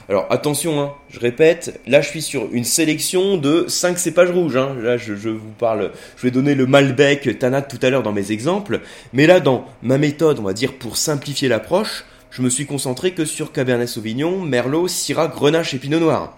Alors 0.09 0.27
attention, 0.31 0.81
hein, 0.81 0.95
je 1.09 1.21
répète, 1.21 1.81
là 1.87 2.01
je 2.01 2.09
suis 2.09 2.23
sur 2.23 2.49
une 2.53 2.65
sélection 2.65 3.37
de 3.37 3.67
5 3.69 3.99
cépages 3.99 4.31
rouges. 4.31 4.57
Hein. 4.57 4.75
Là 4.81 4.97
je, 4.97 5.13
vous 5.13 5.53
parle, 5.59 5.93
je 6.17 6.23
vais 6.23 6.31
donner 6.31 6.55
le 6.55 6.67
Malbec, 6.67 7.39
Tanat 7.39 7.63
tout 7.63 7.79
à 7.83 7.91
l'heure 7.91 8.03
dans 8.03 8.13
mes 8.13 8.33
exemples. 8.33 8.81
Mais 9.13 9.27
là 9.27 9.41
dans 9.41 9.67
ma 9.83 9.99
méthode, 9.99 10.39
on 10.39 10.45
va 10.45 10.53
dire 10.53 10.75
pour 10.75 10.97
simplifier 10.97 11.49
l'approche, 11.49 12.05
je 12.31 12.43
me 12.43 12.51
suis 12.51 12.67
concentré 12.67 13.13
que 13.13 13.25
sur 13.25 13.53
Cabernet 13.53 13.89
Sauvignon, 13.89 14.41
Merlot, 14.41 14.89
Syrah, 14.89 15.29
Grenache 15.29 15.75
et 15.75 15.79
Pinot 15.79 16.01
Noir. 16.01 16.37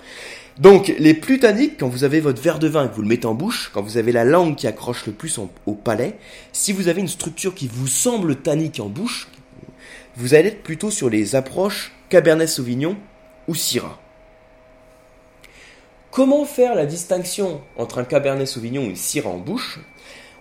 Donc, 0.59 0.92
les 0.99 1.14
plus 1.14 1.38
tanniques, 1.38 1.78
quand 1.78 1.88
vous 1.88 2.04
avez 2.04 2.21
votre 2.21 2.42
verre 2.42 2.59
de 2.59 2.69
vin 2.69 2.85
et 2.85 2.88
que 2.88 2.95
vous 2.95 3.02
le 3.02 3.09
mettez 3.09 3.26
en 3.26 3.35
bouche, 3.35 3.71
quand 3.73 3.83
vous 3.83 3.97
avez 3.97 4.12
la 4.12 4.25
langue 4.25 4.57
qui 4.57 4.66
accroche 4.66 5.07
le 5.07 5.12
plus 5.12 5.38
au 5.38 5.75
palais, 5.75 6.19
si 6.52 6.73
vous 6.73 6.88
avez 6.88 7.00
une 7.00 7.09
structure 7.09 7.54
qui 7.54 7.69
vous 7.69 7.87
semble 7.87 8.37
tannique 8.37 8.80
en 8.80 8.88
bouche, 8.88 9.28
vous 10.16 10.35
allez 10.35 10.49
être 10.49 10.62
plutôt 10.62 10.90
sur 10.90 11.09
les 11.09 11.35
approches 11.35 11.92
Cabernet 12.09 12.49
Sauvignon 12.49 12.97
ou 13.49 13.54
Syrah. 13.54 13.99
Comment 16.11 16.45
faire 16.45 16.75
la 16.75 16.87
distinction 16.87 17.62
entre 17.76 17.99
un 17.99 18.04
Cabernet 18.04 18.47
Sauvignon 18.47 18.83
et 18.83 18.87
une 18.87 18.97
Syrah 18.97 19.30
en 19.30 19.38
bouche? 19.38 19.78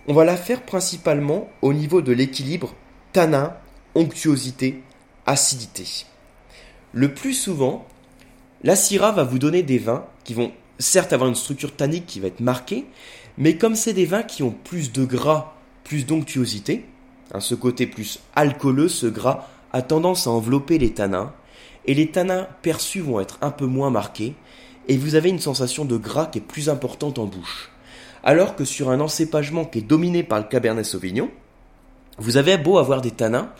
On 0.08 0.14
va 0.14 0.24
la 0.24 0.36
faire 0.36 0.62
principalement 0.62 1.48
au 1.62 1.72
niveau 1.72 2.02
de 2.02 2.12
l'équilibre 2.12 2.74
tanin, 3.12 3.56
onctuosité, 3.94 4.82
acidité. 5.26 6.06
Le 6.92 7.14
plus 7.14 7.34
souvent, 7.34 7.86
la 8.62 8.76
Syrah 8.76 9.12
va 9.12 9.24
vous 9.24 9.38
donner 9.38 9.62
des 9.62 9.78
vins 9.78 10.04
qui 10.24 10.34
vont 10.34 10.52
certes 10.78 11.12
avoir 11.12 11.28
une 11.28 11.36
structure 11.36 11.74
tannique 11.74 12.06
qui 12.06 12.20
va 12.20 12.28
être 12.28 12.40
marquée, 12.40 12.86
mais 13.38 13.56
comme 13.56 13.74
c'est 13.74 13.92
des 13.92 14.06
vins 14.06 14.22
qui 14.22 14.42
ont 14.42 14.50
plus 14.50 14.92
de 14.92 15.04
gras, 15.04 15.54
plus 15.84 16.06
d'onctuosité, 16.06 16.84
hein, 17.32 17.40
ce 17.40 17.54
côté 17.54 17.86
plus 17.86 18.20
alcooleux, 18.34 18.88
ce 18.88 19.06
gras 19.06 19.48
a 19.72 19.82
tendance 19.82 20.26
à 20.26 20.30
envelopper 20.30 20.78
les 20.78 20.92
tanins, 20.92 21.32
et 21.86 21.94
les 21.94 22.10
tanins 22.10 22.48
perçus 22.62 23.00
vont 23.00 23.20
être 23.20 23.38
un 23.40 23.50
peu 23.50 23.66
moins 23.66 23.90
marqués, 23.90 24.34
et 24.88 24.96
vous 24.96 25.14
avez 25.14 25.28
une 25.28 25.38
sensation 25.38 25.84
de 25.84 25.96
gras 25.96 26.26
qui 26.26 26.38
est 26.38 26.42
plus 26.42 26.68
importante 26.68 27.18
en 27.18 27.26
bouche. 27.26 27.70
Alors 28.22 28.56
que 28.56 28.64
sur 28.64 28.90
un 28.90 29.00
encépagement 29.00 29.64
qui 29.64 29.78
est 29.78 29.82
dominé 29.82 30.22
par 30.22 30.38
le 30.38 30.44
Cabernet 30.44 30.84
Sauvignon, 30.84 31.30
vous 32.18 32.36
avez 32.36 32.58
beau 32.58 32.76
avoir 32.76 33.00
des 33.00 33.12
tanins 33.12 33.50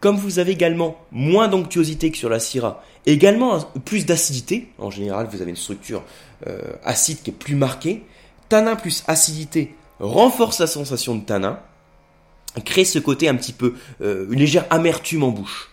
Comme 0.00 0.16
vous 0.16 0.38
avez 0.38 0.52
également 0.52 0.96
moins 1.12 1.48
d'onctuosité 1.48 2.10
que 2.10 2.16
sur 2.16 2.30
la 2.30 2.40
Syrah, 2.40 2.82
également 3.06 3.58
plus 3.84 4.06
d'acidité, 4.06 4.68
en 4.78 4.90
général 4.90 5.28
vous 5.30 5.42
avez 5.42 5.50
une 5.50 5.56
structure 5.56 6.02
euh, 6.46 6.72
acide 6.84 7.22
qui 7.22 7.30
est 7.30 7.34
plus 7.34 7.54
marquée, 7.54 8.02
tanin 8.48 8.76
plus 8.76 9.04
acidité 9.06 9.74
renforce 9.98 10.58
la 10.58 10.66
sensation 10.66 11.14
de 11.14 11.24
tanin, 11.24 11.60
crée 12.64 12.84
ce 12.84 12.98
côté 12.98 13.28
un 13.28 13.34
petit 13.34 13.52
peu, 13.52 13.74
euh, 14.00 14.26
une 14.30 14.38
légère 14.38 14.66
amertume 14.70 15.22
en 15.22 15.28
bouche. 15.28 15.70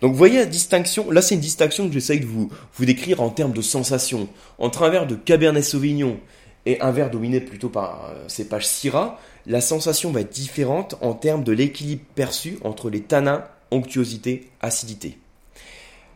Donc 0.00 0.12
vous 0.12 0.18
voyez 0.18 0.38
la 0.38 0.46
distinction, 0.46 1.10
là 1.10 1.20
c'est 1.20 1.34
une 1.34 1.40
distinction 1.40 1.86
que 1.86 1.92
j'essaye 1.92 2.20
de 2.20 2.26
vous, 2.26 2.50
vous 2.74 2.84
décrire 2.84 3.20
en 3.20 3.28
termes 3.28 3.52
de 3.52 3.62
sensation. 3.62 4.28
Entre 4.58 4.82
un 4.82 4.88
verre 4.88 5.06
de 5.06 5.14
Cabernet 5.14 5.64
Sauvignon 5.64 6.18
et 6.66 6.80
un 6.80 6.90
verre 6.90 7.10
dominé 7.10 7.40
plutôt 7.40 7.68
par 7.68 8.10
un 8.10 8.28
cépage 8.28 8.66
Syrah, 8.66 9.18
la 9.46 9.60
sensation 9.60 10.10
va 10.10 10.20
être 10.20 10.32
différente 10.32 10.96
en 11.00 11.14
termes 11.14 11.44
de 11.44 11.52
l'équilibre 11.52 12.02
perçu 12.14 12.58
entre 12.64 12.90
les 12.90 13.00
tanins, 13.00 13.44
onctuosité, 13.70 14.50
acidité. 14.60 15.18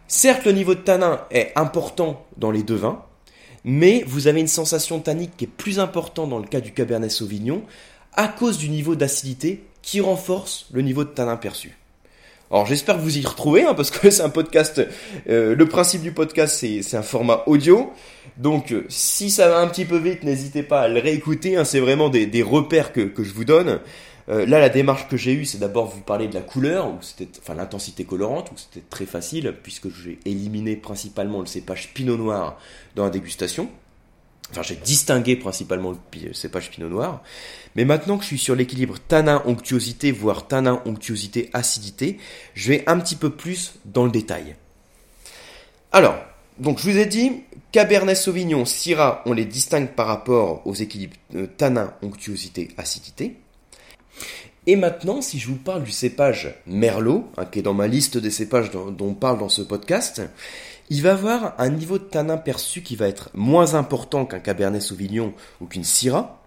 Certes, 0.09 0.45
le 0.45 0.53
niveau 0.53 0.75
de 0.75 0.81
tanin 0.81 1.21
est 1.31 1.53
important 1.55 2.27
dans 2.37 2.51
les 2.51 2.65
deux 2.65 2.75
vins, 2.75 3.05
mais 3.63 4.03
vous 4.07 4.27
avez 4.27 4.41
une 4.41 4.49
sensation 4.49 4.99
tannique 4.99 5.37
qui 5.37 5.45
est 5.45 5.49
plus 5.49 5.79
importante 5.79 6.31
dans 6.31 6.41
le 6.41 6.49
cas 6.49 6.61
du 6.61 6.73
Cabernet 6.73 7.11
Sauvignon 7.11 7.63
à 8.15 8.27
cause 8.27 8.59
du 8.59 8.69
niveau 8.69 8.97
d'acidité 8.97 9.65
qui 9.83 10.01
renforce 10.01 10.67
le 10.73 10.83
niveau 10.83 11.05
de 11.05 11.11
tanin 11.11 11.37
perçu. 11.37 11.80
Alors 12.51 12.67
j'espère 12.67 12.97
que 12.97 13.01
vous 13.03 13.17
y 13.17 13.25
retrouvez, 13.25 13.65
hein, 13.65 13.75
parce 13.75 13.91
que 13.91 14.11
c'est 14.11 14.23
un 14.23 14.29
podcast. 14.29 14.83
Euh, 15.29 15.55
le 15.55 15.67
principe 15.67 16.03
du 16.03 16.13
podcast, 16.13 16.57
c'est 16.57 16.97
un 16.97 17.03
format 17.03 17.45
audio. 17.47 17.93
Donc 18.39 18.73
euh, 18.73 18.85
si 18.89 19.31
ça 19.31 19.49
va 19.49 19.59
un 19.59 19.69
petit 19.69 19.85
peu 19.85 19.99
vite, 19.99 20.25
n'hésitez 20.25 20.63
pas 20.63 20.83
à 20.83 20.89
le 20.89 21.01
réécouter. 21.01 21.57
Hein, 21.57 21.65
c'est 21.65 21.81
vraiment 21.81 22.09
des, 22.09 22.27
des 22.27 22.43
repères 22.43 22.93
que, 22.93 23.03
que, 23.03 23.23
je 23.23 23.33
vous 23.33 23.45
donne. 23.45 23.81
Euh, 24.29 24.47
là, 24.47 24.59
la 24.59 24.69
démarche 24.69 25.09
que 25.09 25.17
j'ai 25.17 25.33
eue, 25.33 25.45
c'est 25.45 25.59
d'abord 25.59 25.87
vous 25.87 26.01
parler 26.01 26.29
de 26.29 26.35
la 26.35 26.41
couleur, 26.41 26.89
ou 26.89 26.99
c'était, 27.01 27.29
enfin 27.41 27.55
l'intensité 27.55 28.05
colorante, 28.05 28.51
où 28.53 28.55
c'était 28.57 28.85
très 28.89 29.07
facile, 29.07 29.55
puisque 29.63 29.89
j'ai 29.89 30.19
éliminé 30.25 30.77
principalement 30.77 31.41
le 31.41 31.47
cépage 31.47 31.93
Pinot 31.95 32.17
Noir 32.17 32.59
dans 32.97 33.05
la 33.05 33.11
dégustation. 33.11 33.69
Enfin, 34.51 34.63
j'ai 34.63 34.77
distingué 34.77 35.37
principalement 35.37 35.95
le 36.23 36.33
cépage 36.33 36.71
Pinot 36.71 36.89
Noir. 36.89 37.23
Mais 37.77 37.85
maintenant 37.85 38.17
que 38.17 38.23
je 38.23 38.29
suis 38.29 38.39
sur 38.39 38.57
l'équilibre 38.57 38.99
tanin-onctuosité, 38.99 40.11
voire 40.11 40.49
tanin-onctuosité-acidité, 40.49 42.19
je 42.55 42.73
vais 42.73 42.85
un 42.87 42.99
petit 42.99 43.17
peu 43.17 43.31
plus 43.31 43.75
dans 43.85 44.05
le 44.05 44.11
détail. 44.11 44.57
Alors, 45.93 46.17
donc 46.59 46.79
je 46.79 46.91
vous 46.91 46.99
ai 46.99 47.07
dit, 47.07 47.43
Cabernet 47.73 48.17
Sauvignon, 48.17 48.65
Syrah, 48.65 49.23
on 49.25 49.33
les 49.33 49.45
distingue 49.45 49.91
par 49.91 50.07
rapport 50.07 50.67
aux 50.67 50.75
équilibres 50.75 51.17
euh, 51.37 51.47
tanin-onctuosité-acidité. 51.57 53.37
Et 54.67 54.77
maintenant, 54.77 55.23
si 55.23 55.39
je 55.39 55.49
vous 55.49 55.57
parle 55.57 55.85
du 55.85 55.91
cépage 55.91 56.55
Merlot, 56.67 57.31
hein, 57.37 57.47
qui 57.47 57.61
est 57.61 57.63
dans 57.63 57.75
ma 57.75 57.87
liste 57.87 58.19
des 58.19 58.31
cépages 58.31 58.71
dont 58.71 58.95
on 59.01 59.15
parle 59.15 59.39
dans 59.39 59.49
ce 59.49 59.63
podcast, 59.63 60.21
il 60.91 61.03
va 61.03 61.13
avoir 61.13 61.55
un 61.59 61.71
niveau 61.71 61.99
de 61.99 62.05
tanin 62.05 62.37
perçu 62.37 62.83
qui 62.83 62.97
va 62.97 63.07
être 63.07 63.31
moins 63.33 63.75
important 63.75 64.27
qu'un 64.27 64.41
Cabernet 64.41 64.83
Sauvignon 64.83 65.33
ou 65.61 65.67
qu'une 65.67 65.85
Syrah, 65.85 66.43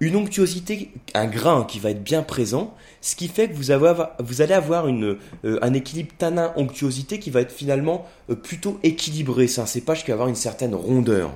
une 0.00 0.16
onctuosité, 0.16 0.90
un 1.14 1.26
grain 1.26 1.64
qui 1.64 1.78
va 1.78 1.90
être 1.90 2.02
bien 2.02 2.22
présent, 2.22 2.74
ce 3.00 3.14
qui 3.14 3.28
fait 3.28 3.48
que 3.48 3.54
vous, 3.54 3.70
allez 3.70 4.54
avoir 4.54 4.86
euh, 4.86 5.18
un 5.44 5.72
équilibre 5.72 6.10
tanin-onctuosité 6.18 7.18
qui 7.18 7.30
va 7.30 7.42
être 7.42 7.52
finalement 7.52 8.06
euh, 8.28 8.34
plutôt 8.34 8.80
équilibré. 8.82 9.46
C'est 9.46 9.60
un 9.60 9.66
cépage 9.66 10.04
qui 10.04 10.10
va 10.10 10.14
avoir 10.14 10.28
une 10.28 10.34
certaine 10.34 10.74
rondeur. 10.74 11.32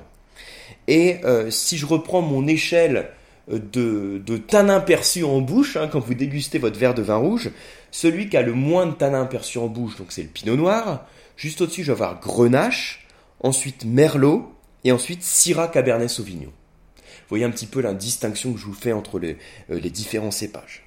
Et 0.87 1.19
euh, 1.23 1.49
si 1.51 1.77
je 1.77 1.85
reprends 1.85 2.21
mon 2.21 2.47
échelle 2.47 3.09
de, 3.47 4.21
de 4.25 4.37
tanin 4.37 4.79
perçu 4.79 5.23
en 5.23 5.41
bouche, 5.41 5.77
hein, 5.77 5.87
quand 5.89 5.99
vous 5.99 6.15
dégustez 6.15 6.57
votre 6.57 6.79
verre 6.79 6.95
de 6.95 7.03
vin 7.03 7.17
rouge, 7.17 7.51
celui 7.91 8.29
qui 8.29 8.35
a 8.35 8.41
le 8.41 8.53
moins 8.53 8.87
de 8.87 8.93
tanin 8.93 9.25
perçu 9.25 9.59
en 9.59 9.67
bouche, 9.67 9.95
donc 9.97 10.07
c'est 10.09 10.23
le 10.23 10.27
pinot 10.27 10.57
noir. 10.57 11.05
Juste 11.37 11.61
au-dessus, 11.61 11.83
je 11.83 11.91
vais 11.91 12.01
avoir 12.03 12.19
grenache, 12.19 13.07
ensuite 13.39 13.85
merlot, 13.85 14.51
et 14.83 14.91
ensuite 14.91 15.23
syrah 15.23 15.67
cabernet 15.67 16.09
sauvignon. 16.09 16.51
Vous 16.97 17.29
voyez 17.29 17.45
un 17.45 17.51
petit 17.51 17.65
peu 17.65 17.81
la 17.81 17.93
distinction 17.93 18.53
que 18.53 18.59
je 18.59 18.65
vous 18.65 18.73
fais 18.73 18.93
entre 18.93 19.19
les, 19.19 19.37
euh, 19.71 19.79
les 19.79 19.89
différents 19.89 20.31
cépages. 20.31 20.83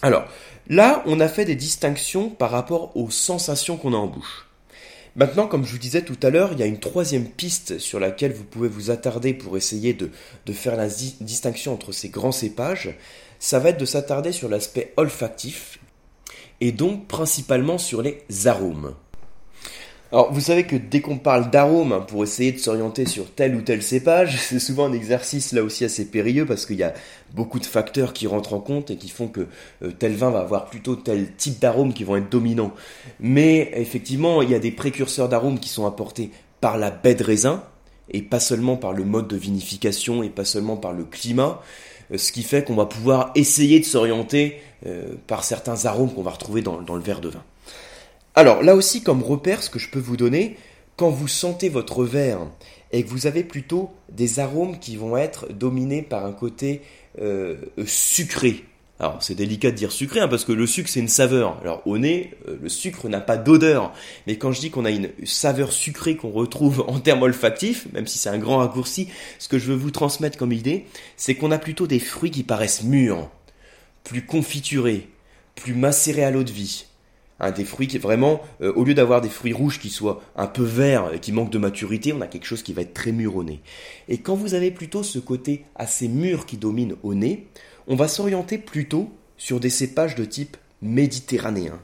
Alors, 0.00 0.24
là, 0.68 1.02
on 1.06 1.20
a 1.20 1.28
fait 1.28 1.44
des 1.44 1.56
distinctions 1.56 2.30
par 2.30 2.50
rapport 2.50 2.96
aux 2.96 3.10
sensations 3.10 3.76
qu'on 3.76 3.92
a 3.92 3.96
en 3.96 4.06
bouche. 4.06 4.48
Maintenant, 5.14 5.46
comme 5.46 5.66
je 5.66 5.72
vous 5.72 5.78
disais 5.78 6.02
tout 6.02 6.16
à 6.22 6.30
l'heure, 6.30 6.52
il 6.52 6.58
y 6.58 6.62
a 6.62 6.66
une 6.66 6.80
troisième 6.80 7.28
piste 7.28 7.78
sur 7.78 8.00
laquelle 8.00 8.32
vous 8.32 8.44
pouvez 8.44 8.68
vous 8.68 8.90
attarder 8.90 9.34
pour 9.34 9.56
essayer 9.56 9.92
de 9.92 10.10
faire 10.52 10.76
la 10.76 10.88
distinction 10.88 11.74
entre 11.74 11.92
ces 11.92 12.08
grands 12.08 12.32
cépages. 12.32 12.96
Ça 13.38 13.58
va 13.58 13.70
être 13.70 13.80
de 13.80 13.84
s'attarder 13.84 14.32
sur 14.32 14.48
l'aspect 14.48 14.94
olfactif 14.96 15.80
et 16.60 16.72
donc 16.72 17.08
principalement 17.08 17.76
sur 17.76 18.00
les 18.00 18.24
arômes. 18.46 18.94
Alors, 20.12 20.30
vous 20.30 20.40
savez 20.42 20.64
que 20.64 20.76
dès 20.76 21.00
qu'on 21.00 21.16
parle 21.16 21.50
d'arôme, 21.50 22.04
pour 22.06 22.22
essayer 22.22 22.52
de 22.52 22.58
s'orienter 22.58 23.06
sur 23.06 23.32
tel 23.32 23.54
ou 23.54 23.62
tel 23.62 23.82
cépage, 23.82 24.36
c'est 24.42 24.58
souvent 24.58 24.84
un 24.84 24.92
exercice 24.92 25.52
là 25.52 25.62
aussi 25.62 25.86
assez 25.86 26.04
périlleux 26.04 26.44
parce 26.44 26.66
qu'il 26.66 26.76
y 26.76 26.82
a 26.82 26.92
beaucoup 27.32 27.58
de 27.58 27.64
facteurs 27.64 28.12
qui 28.12 28.26
rentrent 28.26 28.52
en 28.52 28.60
compte 28.60 28.90
et 28.90 28.96
qui 28.96 29.08
font 29.08 29.28
que 29.28 29.46
euh, 29.82 29.90
tel 29.98 30.12
vin 30.12 30.28
va 30.28 30.40
avoir 30.40 30.66
plutôt 30.66 30.96
tel 30.96 31.34
type 31.36 31.58
d'arôme 31.58 31.94
qui 31.94 32.04
vont 32.04 32.16
être 32.16 32.28
dominants. 32.28 32.74
Mais 33.20 33.72
effectivement, 33.74 34.42
il 34.42 34.50
y 34.50 34.54
a 34.54 34.58
des 34.58 34.70
précurseurs 34.70 35.30
d'arômes 35.30 35.58
qui 35.58 35.70
sont 35.70 35.86
apportés 35.86 36.30
par 36.60 36.76
la 36.76 36.90
baie 36.90 37.14
de 37.14 37.24
raisin 37.24 37.64
et 38.10 38.20
pas 38.20 38.40
seulement 38.40 38.76
par 38.76 38.92
le 38.92 39.04
mode 39.04 39.28
de 39.28 39.36
vinification 39.36 40.22
et 40.22 40.28
pas 40.28 40.44
seulement 40.44 40.76
par 40.76 40.92
le 40.92 41.04
climat, 41.04 41.62
euh, 42.12 42.18
ce 42.18 42.32
qui 42.32 42.42
fait 42.42 42.64
qu'on 42.64 42.74
va 42.74 42.84
pouvoir 42.84 43.32
essayer 43.34 43.80
de 43.80 43.86
s'orienter 43.86 44.60
euh, 44.84 45.14
par 45.26 45.42
certains 45.42 45.86
arômes 45.86 46.12
qu'on 46.12 46.22
va 46.22 46.32
retrouver 46.32 46.60
dans 46.60 46.76
le 46.76 47.02
verre 47.02 47.22
de 47.22 47.30
vin. 47.30 47.42
Alors 48.34 48.62
là 48.62 48.74
aussi, 48.74 49.02
comme 49.02 49.22
repère, 49.22 49.62
ce 49.62 49.68
que 49.68 49.78
je 49.78 49.90
peux 49.90 49.98
vous 49.98 50.16
donner, 50.16 50.56
quand 50.96 51.10
vous 51.10 51.28
sentez 51.28 51.68
votre 51.68 52.04
verre 52.04 52.40
et 52.92 53.02
que 53.02 53.08
vous 53.08 53.26
avez 53.26 53.44
plutôt 53.44 53.90
des 54.10 54.40
arômes 54.40 54.78
qui 54.78 54.96
vont 54.96 55.16
être 55.16 55.52
dominés 55.52 56.02
par 56.02 56.24
un 56.24 56.32
côté 56.32 56.82
euh, 57.20 57.56
sucré. 57.86 58.64
Alors 58.98 59.22
c'est 59.22 59.34
délicat 59.34 59.70
de 59.70 59.76
dire 59.76 59.90
sucré 59.90 60.20
hein, 60.20 60.28
parce 60.28 60.44
que 60.44 60.52
le 60.52 60.66
sucre 60.66 60.88
c'est 60.88 61.00
une 61.00 61.08
saveur. 61.08 61.58
Alors 61.60 61.82
au 61.86 61.98
nez, 61.98 62.34
euh, 62.48 62.56
le 62.62 62.68
sucre 62.68 63.08
n'a 63.08 63.20
pas 63.20 63.36
d'odeur. 63.36 63.92
Mais 64.26 64.36
quand 64.36 64.52
je 64.52 64.60
dis 64.60 64.70
qu'on 64.70 64.84
a 64.84 64.90
une 64.90 65.10
saveur 65.24 65.72
sucrée 65.72 66.16
qu'on 66.16 66.30
retrouve 66.30 66.84
en 66.88 67.00
termes 67.00 67.22
olfactifs, 67.22 67.86
même 67.92 68.06
si 68.06 68.18
c'est 68.18 68.30
un 68.30 68.38
grand 68.38 68.58
raccourci, 68.58 69.08
ce 69.38 69.48
que 69.48 69.58
je 69.58 69.66
veux 69.72 69.76
vous 69.76 69.90
transmettre 69.90 70.38
comme 70.38 70.52
idée, 70.52 70.86
c'est 71.16 71.34
qu'on 71.34 71.50
a 71.50 71.58
plutôt 71.58 71.86
des 71.86 72.00
fruits 72.00 72.30
qui 72.30 72.44
paraissent 72.44 72.82
mûrs, 72.82 73.28
plus 74.04 74.24
confiturés, 74.24 75.08
plus 75.54 75.74
macérés 75.74 76.24
à 76.24 76.30
l'eau 76.30 76.44
de 76.44 76.52
vie, 76.52 76.86
des 77.50 77.64
fruits 77.64 77.88
qui 77.88 77.98
vraiment, 77.98 78.40
euh, 78.60 78.72
au 78.74 78.84
lieu 78.84 78.94
d'avoir 78.94 79.20
des 79.20 79.28
fruits 79.28 79.52
rouges 79.52 79.80
qui 79.80 79.90
soient 79.90 80.22
un 80.36 80.46
peu 80.46 80.62
verts 80.62 81.12
et 81.12 81.18
qui 81.18 81.32
manquent 81.32 81.50
de 81.50 81.58
maturité, 81.58 82.12
on 82.12 82.20
a 82.20 82.26
quelque 82.26 82.46
chose 82.46 82.62
qui 82.62 82.72
va 82.72 82.82
être 82.82 82.94
très 82.94 83.12
mûr 83.12 83.34
au 83.36 83.42
nez. 83.42 83.60
Et 84.08 84.18
quand 84.18 84.36
vous 84.36 84.54
avez 84.54 84.70
plutôt 84.70 85.02
ce 85.02 85.18
côté 85.18 85.64
assez 85.74 86.08
mûr 86.08 86.46
qui 86.46 86.56
domine 86.56 86.94
au 87.02 87.14
nez, 87.14 87.48
on 87.88 87.96
va 87.96 88.06
s'orienter 88.08 88.58
plutôt 88.58 89.10
sur 89.36 89.58
des 89.58 89.70
cépages 89.70 90.14
de 90.14 90.24
type 90.24 90.56
méditerranéen. 90.82 91.80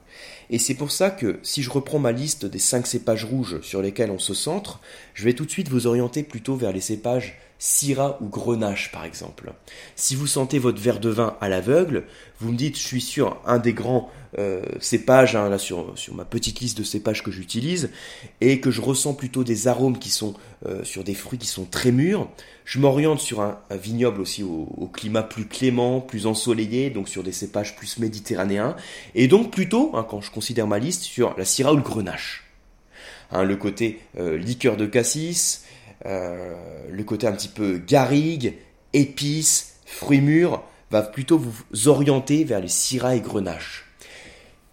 Et 0.51 0.59
c'est 0.59 0.75
pour 0.75 0.91
ça 0.91 1.11
que 1.11 1.39
si 1.43 1.63
je 1.63 1.71
reprends 1.71 1.99
ma 1.99 2.13
liste 2.13 2.47
des 2.47 2.59
cinq 2.59 2.87
cépages 2.87 3.25
rouges 3.25 3.61
sur 3.63 3.83
lesquels 3.83 4.11
on 4.11 4.19
se 4.19 4.35
centre, 4.35 4.81
je 5.15 5.25
vais 5.25 5.35
tout 5.35 5.45
de 5.45 5.51
suite 5.51 5.69
vous 5.69 5.87
orienter 5.87 6.23
plutôt 6.23 6.57
vers 6.57 6.73
les 6.73 6.81
cépages 6.81 7.39
Syrah 7.59 8.19
ou 8.21 8.29
Grenache 8.29 8.93
par 8.93 9.05
exemple. 9.05 9.53
Si 9.97 10.15
vous 10.15 10.27
sentez 10.27 10.59
votre 10.59 10.81
verre 10.81 11.01
de 11.01 11.09
vin 11.09 11.37
à 11.41 11.49
l'aveugle, 11.49 12.05
vous 12.41 12.53
me 12.53 12.57
dites 12.57 12.77
je 12.77 12.83
suis 12.83 13.01
sur 13.01 13.41
un 13.47 13.59
des 13.59 13.73
grands 13.73 14.11
euh, 14.39 14.63
cépages, 14.79 15.35
hein, 15.35 15.49
là 15.49 15.59
sur, 15.59 15.99
sur 15.99 16.15
ma 16.15 16.25
petite 16.25 16.61
liste 16.61 16.79
de 16.79 16.85
cépages 16.85 17.23
que 17.23 17.31
j'utilise, 17.31 17.91
et 18.41 18.61
que 18.61 18.71
je 18.71 18.81
ressens 18.81 19.15
plutôt 19.15 19.43
des 19.43 19.69
arômes 19.69 19.99
qui 19.99 20.11
sont 20.11 20.35
euh, 20.67 20.85
sur 20.85 21.03
des 21.03 21.15
fruits 21.15 21.39
qui 21.39 21.47
sont 21.47 21.65
très 21.65 21.91
mûrs, 21.93 22.29
je 22.65 22.79
m'oriente 22.79 23.21
sur 23.21 23.41
un, 23.41 23.59
vignoble 23.71 24.21
aussi 24.21 24.43
au, 24.43 24.91
climat 24.93 25.23
plus 25.23 25.47
clément, 25.47 26.01
plus 26.01 26.27
ensoleillé, 26.27 26.91
donc 26.91 27.09
sur 27.09 27.23
des 27.23 27.33
cépages 27.33 27.75
plus 27.75 27.99
méditerranéens, 27.99 28.77
et 29.15 29.27
donc 29.27 29.51
plutôt, 29.51 29.93
hein, 29.95 30.07
quand 30.09 30.21
je 30.21 30.31
considère 30.31 30.67
ma 30.67 30.79
liste, 30.79 31.03
sur 31.03 31.35
la 31.39 31.47
Syrah 31.47 31.73
ou 31.73 31.77
le 31.77 31.83
Grenache. 31.83 32.45
Hein, 33.31 33.45
le 33.45 33.57
côté 33.57 34.01
euh, 34.19 34.37
liqueur 34.37 34.77
de 34.77 34.87
cassis, 34.87 35.65
le 36.05 37.03
côté 37.05 37.27
un 37.27 37.33
petit 37.33 37.49
peu 37.49 37.79
garrigue, 37.79 38.55
épices, 38.93 39.77
fruits 39.87 40.21
mûrs, 40.21 40.63
va 40.91 41.03
plutôt 41.03 41.39
vous 41.39 41.89
orienter 41.89 42.45
vers 42.45 42.61
les 42.61 42.69
syrahs 42.69 43.17
et 43.17 43.21
grenaches. 43.21 43.85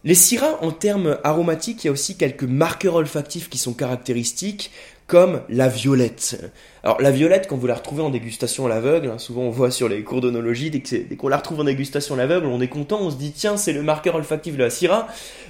Les 0.03 0.15
syrahs, 0.15 0.59
en 0.61 0.71
termes 0.71 1.17
aromatiques, 1.23 1.83
il 1.83 1.87
y 1.87 1.89
a 1.89 1.91
aussi 1.91 2.15
quelques 2.15 2.43
marqueurs 2.43 2.95
olfactifs 2.95 3.49
qui 3.49 3.57
sont 3.57 3.73
caractéristiques, 3.73 4.71
comme 5.07 5.41
la 5.49 5.67
violette. 5.67 6.51
Alors 6.83 6.99
la 7.01 7.11
violette, 7.11 7.47
quand 7.47 7.57
vous 7.57 7.67
la 7.67 7.75
retrouvez 7.75 8.01
en 8.01 8.09
dégustation 8.09 8.65
à 8.65 8.69
l'aveugle, 8.69 9.09
hein, 9.09 9.19
souvent 9.19 9.41
on 9.41 9.49
voit 9.49 9.69
sur 9.69 9.87
les 9.87 10.03
cours 10.03 10.21
d'onologie, 10.21 10.71
dès, 10.71 11.15
qu'on 11.15 11.27
la 11.27 11.37
retrouve 11.37 11.59
en 11.59 11.63
dégustation 11.63 12.15
à 12.15 12.17
l'aveugle, 12.17 12.47
on 12.47 12.59
est 12.59 12.67
content, 12.67 12.99
on 13.01 13.11
se 13.11 13.15
dit 13.15 13.31
tiens 13.31 13.57
c'est 13.57 13.73
le 13.73 13.83
marqueur 13.83 14.15
olfactif 14.15 14.57
de 14.57 14.63
la 14.63 14.69
syrah, 14.69 15.07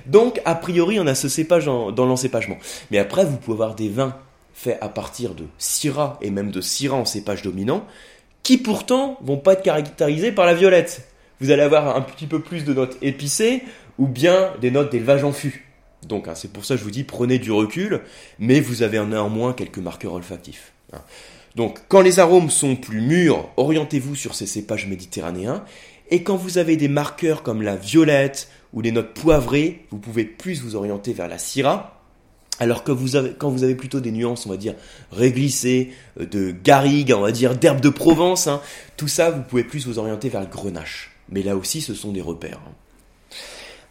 donc 0.08 0.42
a 0.44 0.56
priori 0.56 1.00
on 1.00 1.08
a 1.08 1.16
ce 1.16 1.30
cépage 1.30 1.66
dans 1.66 2.06
l'encépagement. 2.06 2.58
Mais 2.92 2.98
après 2.98 3.24
vous 3.24 3.38
pouvez 3.38 3.56
avoir 3.56 3.76
des 3.76 3.90
vins 3.90 4.18
fait 4.56 4.80
à 4.82 4.90
partir 4.90 5.36
de 5.36 5.46
Syrah 5.60 6.18
et 6.22 6.32
même 6.32 6.50
de 6.50 6.62
Syrah 6.62 6.96
en 6.96 7.06
cépage 7.06 7.44
dominant, 7.44 7.86
qui 8.42 8.58
pourtant 8.58 9.20
vont 9.22 9.38
pas 9.38 9.54
être 9.54 9.62
caractérisés 9.62 10.32
par 10.32 10.46
la 10.46 10.56
violette. 10.56 11.08
Vous 11.42 11.52
allez 11.52 11.62
avoir 11.62 11.96
un 11.96 12.02
petit 12.02 12.26
peu 12.26 12.42
plus 12.42 12.64
de 12.64 12.74
notes 12.74 12.98
épicées 13.02 13.62
ou 14.00 14.08
bien 14.08 14.54
des 14.62 14.72
notes 14.72 14.92
d'élevage 14.92 15.24
en 15.24 15.34
fût. 15.34 15.68
Donc 16.08 16.28
hein, 16.28 16.36
c'est 16.36 16.52
pour 16.52 16.64
ça 16.64 16.76
que 16.76 16.80
je 16.80 16.86
vous 16.86 16.92
dis 16.92 17.04
prenez 17.04 17.38
du 17.38 17.52
recul, 17.52 18.02
mais 18.40 18.62
vous 18.62 18.82
avez 18.82 19.00
néanmoins 19.06 19.54
quelques 19.54 19.80
marqueurs 19.80 20.14
olfactifs. 20.14 20.72
Hein. 20.94 21.02
Donc 21.56 21.82
quand 21.90 22.02
les 22.02 22.20
arômes 22.20 22.50
sont 22.50 22.76
plus 22.76 23.02
mûrs, 23.02 23.50
orientez-vous 23.58 24.16
sur 24.16 24.36
ces 24.36 24.46
cépages 24.46 24.88
méditerranéens, 24.88 25.66
et 26.10 26.24
quand 26.24 26.38
vous 26.38 26.58
avez 26.58 26.78
des 26.78 26.88
marqueurs 26.88 27.44
comme 27.44 27.62
la 27.62 27.76
violette 27.76 28.50
ou 28.74 28.82
les 28.82 28.92
notes 28.92 29.14
poivrées, 29.14 29.86
vous 29.90 29.98
pouvez 29.98 30.24
plus 30.24 30.62
vous 30.62 30.76
orienter 30.76 31.14
vers 31.14 31.28
la 31.28 31.40
syrah, 31.40 31.95
alors 32.60 32.84
que 32.84 32.92
vous 32.92 33.16
avez, 33.16 33.34
quand 33.38 33.50
vous 33.50 33.64
avez 33.64 33.76
plutôt 33.76 34.00
des 34.00 34.12
nuances, 34.12 34.46
on 34.46 34.50
va 34.50 34.58
dire, 34.58 34.76
réglissées, 35.12 35.92
euh, 36.20 36.26
de 36.26 36.52
garrigue, 36.52 37.14
on 37.16 37.22
va 37.22 37.32
dire, 37.32 37.56
d'herbe 37.58 37.82
de 37.82 37.90
Provence, 37.90 38.48
hein, 38.48 38.62
tout 38.98 39.08
ça, 39.08 39.32
vous 39.32 39.42
pouvez 39.42 39.64
plus 39.64 39.86
vous 39.86 40.00
orienter 40.00 40.30
vers 40.30 40.42
le 40.42 40.48
grenache. 40.48 41.12
Mais 41.30 41.44
là 41.44 41.56
aussi, 41.56 41.82
ce 41.82 41.94
sont 41.94 42.12
des 42.12 42.22
repères. 42.22 42.62
Hein. 42.66 42.74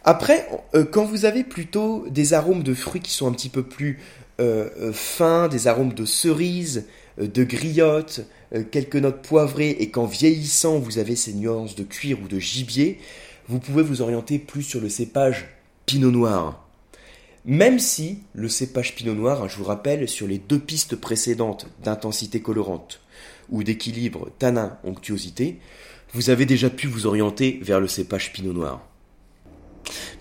Après, 0.03 0.47
euh, 0.73 0.85
quand 0.85 1.05
vous 1.05 1.25
avez 1.25 1.43
plutôt 1.43 2.05
des 2.09 2.33
arômes 2.33 2.63
de 2.63 2.73
fruits 2.73 3.01
qui 3.01 3.11
sont 3.11 3.27
un 3.27 3.33
petit 3.33 3.49
peu 3.49 3.63
plus 3.63 3.99
euh, 4.39 4.91
fins, 4.93 5.47
des 5.47 5.67
arômes 5.67 5.93
de 5.93 6.05
cerises, 6.05 6.85
de 7.17 7.43
griottes, 7.45 8.21
quelques 8.71 8.97
notes 8.97 9.21
poivrées, 9.21 9.69
et 9.79 9.89
qu'en 9.89 10.05
vieillissant, 10.05 10.79
vous 10.79 10.97
avez 10.97 11.15
ces 11.15 11.33
nuances 11.33 11.75
de 11.75 11.83
cuir 11.83 12.17
ou 12.21 12.27
de 12.27 12.39
gibier, 12.39 12.99
vous 13.47 13.59
pouvez 13.59 13.83
vous 13.83 14.01
orienter 14.01 14.37
plus 14.37 14.63
sur 14.63 14.81
le 14.81 14.89
cépage 14.89 15.47
pinot 15.85 16.11
noir. 16.11 16.64
Même 17.45 17.77
si 17.77 18.23
le 18.33 18.49
cépage 18.49 18.95
pinot 18.95 19.13
noir, 19.13 19.43
hein, 19.43 19.47
je 19.47 19.57
vous 19.57 19.65
rappelle, 19.65 20.09
sur 20.09 20.27
les 20.27 20.39
deux 20.39 20.57
pistes 20.57 20.95
précédentes 20.95 21.67
d'intensité 21.83 22.41
colorante 22.41 23.01
ou 23.49 23.63
d'équilibre 23.63 24.29
tanin-onctuosité, 24.39 25.59
vous 26.13 26.31
avez 26.31 26.47
déjà 26.47 26.71
pu 26.71 26.87
vous 26.87 27.05
orienter 27.05 27.59
vers 27.61 27.79
le 27.79 27.87
cépage 27.87 28.33
pinot 28.33 28.53
noir. 28.53 28.81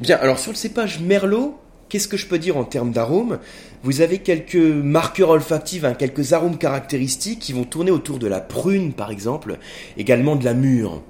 Bien, 0.01 0.19
alors 0.19 0.39
sur 0.39 0.53
le 0.53 0.57
cépage 0.57 1.01
merlot, 1.01 1.57
qu'est-ce 1.89 2.09
que 2.09 2.19
je 2.19 2.27
peux 2.27 2.39
dire 2.39 2.59
en 2.59 2.65
termes 2.65 2.93
d'arômes? 2.93 3.39
Vous 3.83 4.03
avez 4.03 4.19
quelques 4.19 4.57
marqueurs 4.57 5.31
olfactifs, 5.31 5.85
hein, 5.85 5.95
quelques 5.95 6.35
arômes 6.35 6.59
caractéristiques 6.59 7.39
qui 7.39 7.55
vont 7.55 7.65
tourner 7.65 7.91
autour 7.91 8.19
de 8.19 8.27
la 8.27 8.41
prune 8.41 8.93
par 8.93 9.11
exemple, 9.11 9.59
également 9.97 10.37
de 10.37 10.45
la 10.45 10.53
mûre. 10.53 11.03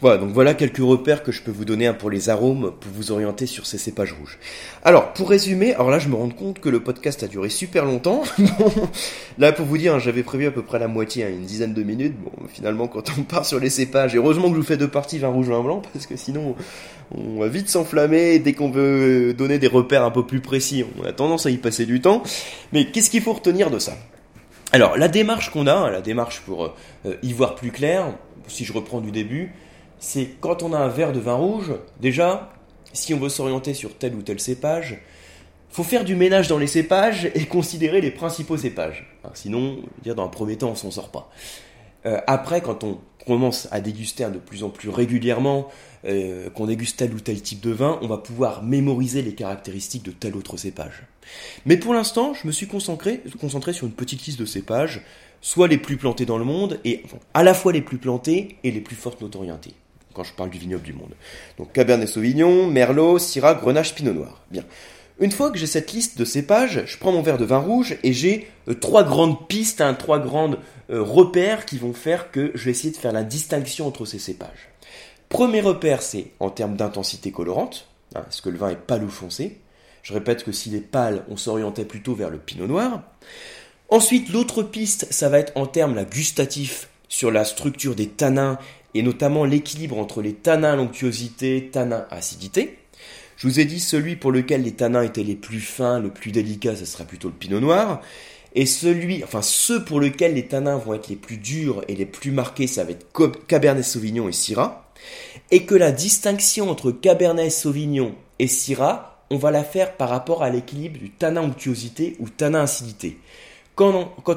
Voilà, 0.00 0.18
donc 0.18 0.30
voilà 0.30 0.54
quelques 0.54 0.78
repères 0.78 1.22
que 1.22 1.32
je 1.32 1.42
peux 1.42 1.50
vous 1.50 1.64
donner 1.64 1.86
hein, 1.86 1.94
pour 1.94 2.10
les 2.10 2.28
arômes, 2.28 2.72
pour 2.80 2.92
vous 2.92 3.12
orienter 3.12 3.46
sur 3.46 3.66
ces 3.66 3.78
cépages 3.78 4.12
rouges. 4.12 4.38
Alors, 4.84 5.12
pour 5.12 5.30
résumer, 5.30 5.74
alors 5.74 5.90
là 5.90 5.98
je 5.98 6.08
me 6.08 6.14
rends 6.14 6.28
compte 6.28 6.60
que 6.60 6.68
le 6.68 6.80
podcast 6.80 7.22
a 7.22 7.26
duré 7.26 7.48
super 7.48 7.84
longtemps. 7.84 8.22
là 9.38 9.52
pour 9.52 9.66
vous 9.66 9.78
dire, 9.78 9.94
hein, 9.94 9.98
j'avais 9.98 10.22
prévu 10.22 10.46
à 10.46 10.50
peu 10.50 10.62
près 10.62 10.78
la 10.78 10.88
moitié, 10.88 11.24
hein, 11.24 11.28
une 11.30 11.44
dizaine 11.44 11.72
de 11.74 11.82
minutes. 11.82 12.14
Bon, 12.22 12.32
finalement 12.48 12.88
quand 12.88 13.04
on 13.18 13.22
part 13.22 13.46
sur 13.46 13.58
les 13.58 13.70
cépages, 13.70 14.14
heureusement 14.14 14.48
que 14.48 14.54
je 14.54 14.60
vous 14.60 14.66
fais 14.66 14.76
deux 14.76 14.88
parties, 14.88 15.18
vin 15.18 15.28
rouge, 15.28 15.48
vin 15.48 15.62
blanc, 15.62 15.82
parce 15.92 16.06
que 16.06 16.16
sinon 16.16 16.54
on 17.16 17.38
va 17.40 17.48
vite 17.48 17.68
s'enflammer 17.68 18.38
dès 18.38 18.52
qu'on 18.52 18.70
veut 18.70 19.34
donner 19.34 19.58
des 19.58 19.66
repères 19.66 20.04
un 20.04 20.10
peu 20.10 20.26
plus 20.26 20.40
précis. 20.40 20.84
On 21.00 21.04
a 21.04 21.12
tendance 21.12 21.46
à 21.46 21.50
y 21.50 21.56
passer 21.56 21.86
du 21.86 22.00
temps. 22.00 22.22
Mais 22.72 22.86
qu'est-ce 22.86 23.10
qu'il 23.10 23.22
faut 23.22 23.32
retenir 23.32 23.70
de 23.70 23.78
ça? 23.78 23.92
Alors, 24.74 24.96
la 24.96 25.06
démarche 25.06 25.50
qu'on 25.50 25.68
a, 25.68 25.88
la 25.88 26.00
démarche 26.00 26.40
pour 26.40 26.74
euh, 27.06 27.14
y 27.22 27.32
voir 27.32 27.54
plus 27.54 27.70
clair, 27.70 28.06
si 28.48 28.64
je 28.64 28.72
reprends 28.72 29.00
du 29.00 29.12
début, 29.12 29.54
c'est 30.00 30.30
quand 30.40 30.64
on 30.64 30.72
a 30.72 30.78
un 30.78 30.88
verre 30.88 31.12
de 31.12 31.20
vin 31.20 31.34
rouge, 31.34 31.70
déjà, 32.00 32.50
si 32.92 33.14
on 33.14 33.20
veut 33.20 33.28
s'orienter 33.28 33.72
sur 33.72 33.96
tel 33.96 34.16
ou 34.16 34.22
tel 34.22 34.40
cépage, 34.40 34.98
faut 35.70 35.84
faire 35.84 36.02
du 36.02 36.16
ménage 36.16 36.48
dans 36.48 36.58
les 36.58 36.66
cépages 36.66 37.26
et 37.36 37.46
considérer 37.46 38.00
les 38.00 38.10
principaux 38.10 38.56
cépages. 38.56 39.06
sinon, 39.34 39.78
dire 40.02 40.16
dans 40.16 40.24
un 40.24 40.28
premier 40.28 40.56
temps, 40.56 40.70
on 40.70 40.74
s'en 40.74 40.90
sort 40.90 41.10
pas. 41.10 41.30
Euh, 42.06 42.20
après, 42.26 42.60
quand 42.60 42.82
on 42.82 42.98
commence 43.26 43.68
à 43.70 43.80
déguster 43.80 44.24
de 44.30 44.38
plus 44.38 44.62
en 44.62 44.70
plus 44.70 44.88
régulièrement, 44.88 45.68
euh, 46.04 46.50
qu'on 46.50 46.66
déguste 46.66 46.98
tel 46.98 47.14
ou 47.14 47.20
tel 47.20 47.40
type 47.40 47.60
de 47.60 47.70
vin, 47.70 47.98
on 48.02 48.08
va 48.08 48.18
pouvoir 48.18 48.62
mémoriser 48.62 49.22
les 49.22 49.34
caractéristiques 49.34 50.04
de 50.04 50.10
tel 50.10 50.36
autre 50.36 50.56
cépage. 50.56 51.04
Mais 51.66 51.76
pour 51.76 51.94
l'instant, 51.94 52.34
je 52.34 52.46
me 52.46 52.52
suis 52.52 52.66
concentré, 52.66 53.22
sur 53.72 53.86
une 53.86 53.92
petite 53.92 54.26
liste 54.26 54.38
de 54.38 54.44
cépages, 54.44 55.02
soit 55.40 55.68
les 55.68 55.78
plus 55.78 55.96
plantés 55.96 56.26
dans 56.26 56.38
le 56.38 56.44
monde, 56.44 56.80
et 56.84 57.02
à 57.32 57.42
la 57.42 57.54
fois 57.54 57.72
les 57.72 57.82
plus 57.82 57.98
plantés 57.98 58.56
et 58.64 58.70
les 58.70 58.80
plus 58.80 58.96
fortes 58.96 59.20
notoriétés 59.20 59.74
quand 60.14 60.22
je 60.22 60.32
parle 60.32 60.50
du 60.50 60.58
vignoble 60.58 60.84
du 60.84 60.92
monde. 60.92 61.12
Donc 61.58 61.72
Cabernet 61.72 62.08
Sauvignon, 62.08 62.68
Merlot, 62.68 63.18
Syrah, 63.18 63.54
Grenache, 63.54 63.94
Pinot 63.94 64.12
Noir. 64.12 64.40
Bien. 64.50 64.62
Une 65.20 65.30
fois 65.30 65.50
que 65.50 65.58
j'ai 65.58 65.66
cette 65.66 65.92
liste 65.92 66.18
de 66.18 66.24
cépages, 66.24 66.82
je 66.86 66.98
prends 66.98 67.12
mon 67.12 67.22
verre 67.22 67.38
de 67.38 67.44
vin 67.44 67.58
rouge 67.58 67.96
et 68.02 68.12
j'ai 68.12 68.48
euh, 68.68 68.74
trois 68.74 69.04
grandes 69.04 69.46
pistes, 69.46 69.80
hein, 69.80 69.94
trois 69.94 70.18
grandes 70.18 70.58
repères 70.88 71.66
qui 71.66 71.78
vont 71.78 71.94
faire 71.94 72.30
que 72.30 72.50
je 72.54 72.64
vais 72.64 72.70
essayer 72.70 72.92
de 72.92 72.96
faire 72.98 73.12
la 73.12 73.24
distinction 73.24 73.86
entre 73.86 74.04
ces 74.04 74.18
cépages. 74.18 74.70
Premier 75.28 75.60
repère, 75.60 76.02
c'est 76.02 76.32
en 76.40 76.50
termes 76.50 76.76
d'intensité 76.76 77.32
colorante. 77.32 77.88
Hein, 78.14 78.24
est-ce 78.28 78.42
que 78.42 78.50
le 78.50 78.58
vin 78.58 78.70
est 78.70 78.76
pâle 78.76 79.04
ou 79.04 79.08
foncé? 79.08 79.58
Je 80.02 80.12
répète 80.12 80.44
que 80.44 80.52
s'il 80.52 80.74
est 80.74 80.80
pâle, 80.80 81.24
on 81.28 81.36
s'orientait 81.36 81.86
plutôt 81.86 82.14
vers 82.14 82.30
le 82.30 82.38
pinot 82.38 82.66
noir. 82.66 83.02
Ensuite, 83.88 84.28
l'autre 84.28 84.62
piste, 84.62 85.06
ça 85.10 85.28
va 85.28 85.38
être 85.38 85.52
en 85.56 85.66
termes 85.66 85.94
là, 85.94 86.04
gustatifs 86.04 86.88
sur 87.08 87.30
la 87.30 87.44
structure 87.44 87.94
des 87.94 88.08
tanins 88.08 88.58
et 88.94 89.02
notamment 89.02 89.44
l'équilibre 89.44 89.98
entre 89.98 90.22
les 90.22 90.34
tanins 90.34 90.76
l'onctuosité, 90.76 91.70
tanins 91.72 92.06
acidité. 92.10 92.78
Je 93.36 93.48
vous 93.48 93.60
ai 93.60 93.64
dit 93.64 93.80
celui 93.80 94.16
pour 94.16 94.30
lequel 94.30 94.62
les 94.62 94.72
tanins 94.72 95.02
étaient 95.02 95.24
les 95.24 95.34
plus 95.34 95.60
fins, 95.60 95.98
le 95.98 96.10
plus 96.10 96.30
délicat, 96.30 96.76
ce 96.76 96.84
sera 96.84 97.04
plutôt 97.04 97.28
le 97.28 97.34
pinot 97.34 97.60
noir. 97.60 98.00
Et 98.54 98.66
celui, 98.66 99.24
enfin 99.24 99.42
ceux 99.42 99.84
pour 99.84 100.00
lesquels 100.00 100.34
les 100.34 100.46
tanins 100.46 100.76
vont 100.76 100.94
être 100.94 101.08
les 101.08 101.16
plus 101.16 101.38
durs 101.38 101.82
et 101.88 101.96
les 101.96 102.06
plus 102.06 102.30
marqués, 102.30 102.68
ça 102.68 102.84
va 102.84 102.92
être 102.92 103.06
Cabernet 103.48 103.84
Sauvignon 103.84 104.28
et 104.28 104.32
Syrah. 104.32 104.92
Et 105.50 105.64
que 105.64 105.74
la 105.74 105.90
distinction 105.90 106.70
entre 106.70 106.92
Cabernet 106.92 107.50
Sauvignon 107.50 108.14
et 108.38 108.46
Syrah, 108.46 109.24
on 109.30 109.36
va 109.36 109.50
la 109.50 109.64
faire 109.64 109.96
par 109.96 110.08
rapport 110.08 110.42
à 110.42 110.50
l'équilibre 110.50 110.98
du 110.98 111.10
tanin 111.10 111.42
onctuosité 111.42 112.16
ou 112.20 112.28
tanin 112.28 112.62
acidité. 112.62 113.18
Quand 113.74 113.92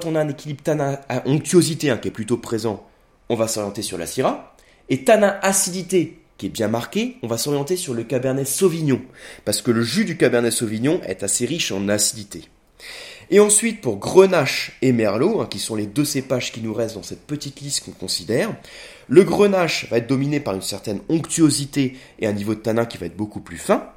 on, 0.06 0.16
a 0.16 0.20
un 0.20 0.30
équilibre 0.30 0.64
tanin 0.64 1.00
onctuosité 1.26 1.92
hein, 1.92 1.98
qui 1.98 2.08
est 2.08 2.12
plutôt 2.12 2.38
présent, 2.38 2.88
on 3.30 3.36
va 3.36 3.48
s'orienter 3.48 3.84
sur 3.84 4.00
la 4.00 4.08
Syrah. 4.08 4.56
Et 4.90 5.04
tanin 5.04 5.38
acidité, 5.44 6.20
qui 6.38 6.48
est 6.48 6.50
bien 6.50 6.70
marqué, 6.70 7.18
on 7.22 7.28
va 7.28 7.38
s'orienter 7.38 7.76
sur 7.76 7.94
le 7.94 8.04
Cabernet 8.04 8.48
Sauvignon, 8.48 9.02
parce 9.46 9.62
que 9.62 9.70
le 9.70 9.84
jus 9.84 10.06
du 10.06 10.18
Cabernet 10.18 10.52
Sauvignon 10.52 11.02
est 11.06 11.22
assez 11.22 11.46
riche 11.46 11.72
en 11.72 11.88
acidité. 11.88 12.46
Et 13.30 13.40
ensuite, 13.40 13.82
pour 13.82 13.98
Grenache 13.98 14.78
et 14.82 14.94
Merlot, 14.94 15.42
hein, 15.42 15.48
qui 15.50 15.60
sont 15.60 15.76
les 15.76 15.86
deux 15.86 16.06
cépages 16.06 16.52
qui 16.52 16.62
nous 16.62 16.74
restent 16.74 16.96
dans 16.96 17.04
cette 17.04 17.28
petite 17.28 17.60
liste 17.60 17.84
qu'on 17.84 17.92
considère, 17.92 18.56
le 19.08 19.24
Grenache 19.24 19.88
va 19.90 19.98
être 19.98 20.08
dominé 20.08 20.40
par 20.40 20.56
une 20.56 20.62
certaine 20.62 21.02
onctuosité 21.10 21.98
et 22.20 22.28
un 22.28 22.34
niveau 22.34 22.56
de 22.56 22.60
tanin 22.60 22.86
qui 22.86 22.98
va 22.98 23.06
être 23.08 23.18
beaucoup 23.18 23.42
plus 23.42 23.58
fin. 23.58 23.90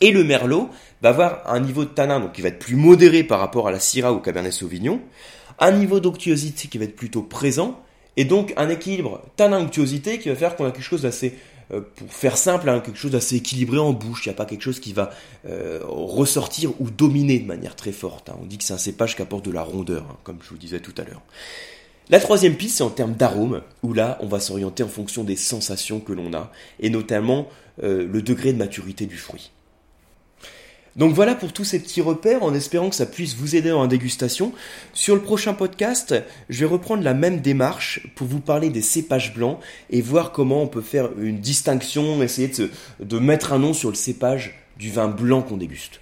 Et 0.00 0.10
le 0.10 0.24
Merlot 0.24 0.70
va 1.02 1.10
avoir 1.10 1.50
un 1.50 1.60
niveau 1.60 1.84
de 1.84 1.90
tanin 1.90 2.20
donc 2.20 2.32
qui 2.32 2.42
va 2.42 2.48
être 2.48 2.58
plus 2.58 2.76
modéré 2.76 3.24
par 3.24 3.40
rapport 3.40 3.68
à 3.68 3.70
la 3.70 3.80
Syrah 3.80 4.12
ou 4.12 4.16
au 4.16 4.20
Cabernet 4.20 4.52
Sauvignon, 4.52 5.00
un 5.58 5.72
niveau 5.72 6.00
d'onctuosité 6.00 6.68
qui 6.68 6.78
va 6.78 6.84
être 6.84 6.96
plutôt 6.96 7.22
présent, 7.22 7.80
et 8.16 8.24
donc 8.24 8.52
un 8.56 8.68
équilibre 8.68 9.22
tanin-onctuosité 9.36 10.18
qui 10.18 10.28
va 10.28 10.34
faire 10.34 10.56
qu'on 10.56 10.66
a 10.66 10.70
quelque 10.70 10.82
chose 10.82 11.02
d'assez, 11.02 11.34
pour 11.68 12.12
faire 12.12 12.36
simple, 12.36 12.68
hein, 12.68 12.80
quelque 12.80 12.98
chose 12.98 13.12
d'assez 13.12 13.36
équilibré 13.36 13.78
en 13.78 13.92
bouche. 13.92 14.26
Il 14.26 14.28
n'y 14.28 14.34
a 14.34 14.36
pas 14.36 14.46
quelque 14.46 14.62
chose 14.62 14.80
qui 14.80 14.92
va 14.92 15.10
euh, 15.48 15.80
ressortir 15.82 16.70
ou 16.80 16.90
dominer 16.90 17.38
de 17.38 17.46
manière 17.46 17.76
très 17.76 17.92
forte. 17.92 18.28
Hein. 18.28 18.36
On 18.40 18.46
dit 18.46 18.58
que 18.58 18.64
c'est 18.64 18.74
un 18.74 18.78
cépage 18.78 19.16
qui 19.16 19.22
apporte 19.22 19.44
de 19.44 19.50
la 19.50 19.62
rondeur, 19.62 20.06
hein, 20.10 20.16
comme 20.22 20.38
je 20.42 20.48
vous 20.48 20.58
disais 20.58 20.80
tout 20.80 20.94
à 20.96 21.04
l'heure. 21.04 21.22
La 22.08 22.20
troisième 22.20 22.54
piste, 22.54 22.76
c'est 22.76 22.84
en 22.84 22.90
termes 22.90 23.14
d'arôme, 23.14 23.62
où 23.82 23.92
là, 23.92 24.16
on 24.20 24.26
va 24.26 24.38
s'orienter 24.38 24.84
en 24.84 24.88
fonction 24.88 25.24
des 25.24 25.34
sensations 25.34 25.98
que 25.98 26.12
l'on 26.12 26.32
a, 26.34 26.52
et 26.78 26.88
notamment 26.88 27.48
euh, 27.82 28.06
le 28.06 28.22
degré 28.22 28.52
de 28.52 28.58
maturité 28.58 29.06
du 29.06 29.16
fruit. 29.16 29.50
Donc 30.96 31.12
voilà 31.14 31.34
pour 31.34 31.52
tous 31.52 31.64
ces 31.64 31.78
petits 31.78 32.00
repères 32.00 32.42
en 32.42 32.54
espérant 32.54 32.88
que 32.88 32.94
ça 32.94 33.06
puisse 33.06 33.36
vous 33.36 33.54
aider 33.54 33.70
la 33.70 33.86
dégustation. 33.86 34.52
Sur 34.94 35.14
le 35.14 35.20
prochain 35.20 35.52
podcast, 35.52 36.14
je 36.48 36.60
vais 36.60 36.72
reprendre 36.72 37.02
la 37.02 37.12
même 37.12 37.40
démarche 37.40 38.08
pour 38.14 38.26
vous 38.26 38.40
parler 38.40 38.70
des 38.70 38.82
cépages 38.82 39.34
blancs 39.34 39.58
et 39.90 40.00
voir 40.00 40.32
comment 40.32 40.62
on 40.62 40.68
peut 40.68 40.80
faire 40.80 41.10
une 41.18 41.38
distinction, 41.38 42.22
essayer 42.22 42.48
de, 42.48 42.70
de 43.00 43.18
mettre 43.18 43.52
un 43.52 43.58
nom 43.58 43.74
sur 43.74 43.90
le 43.90 43.94
cépage 43.94 44.54
du 44.78 44.90
vin 44.90 45.08
blanc 45.08 45.42
qu'on 45.42 45.58
déguste. 45.58 46.00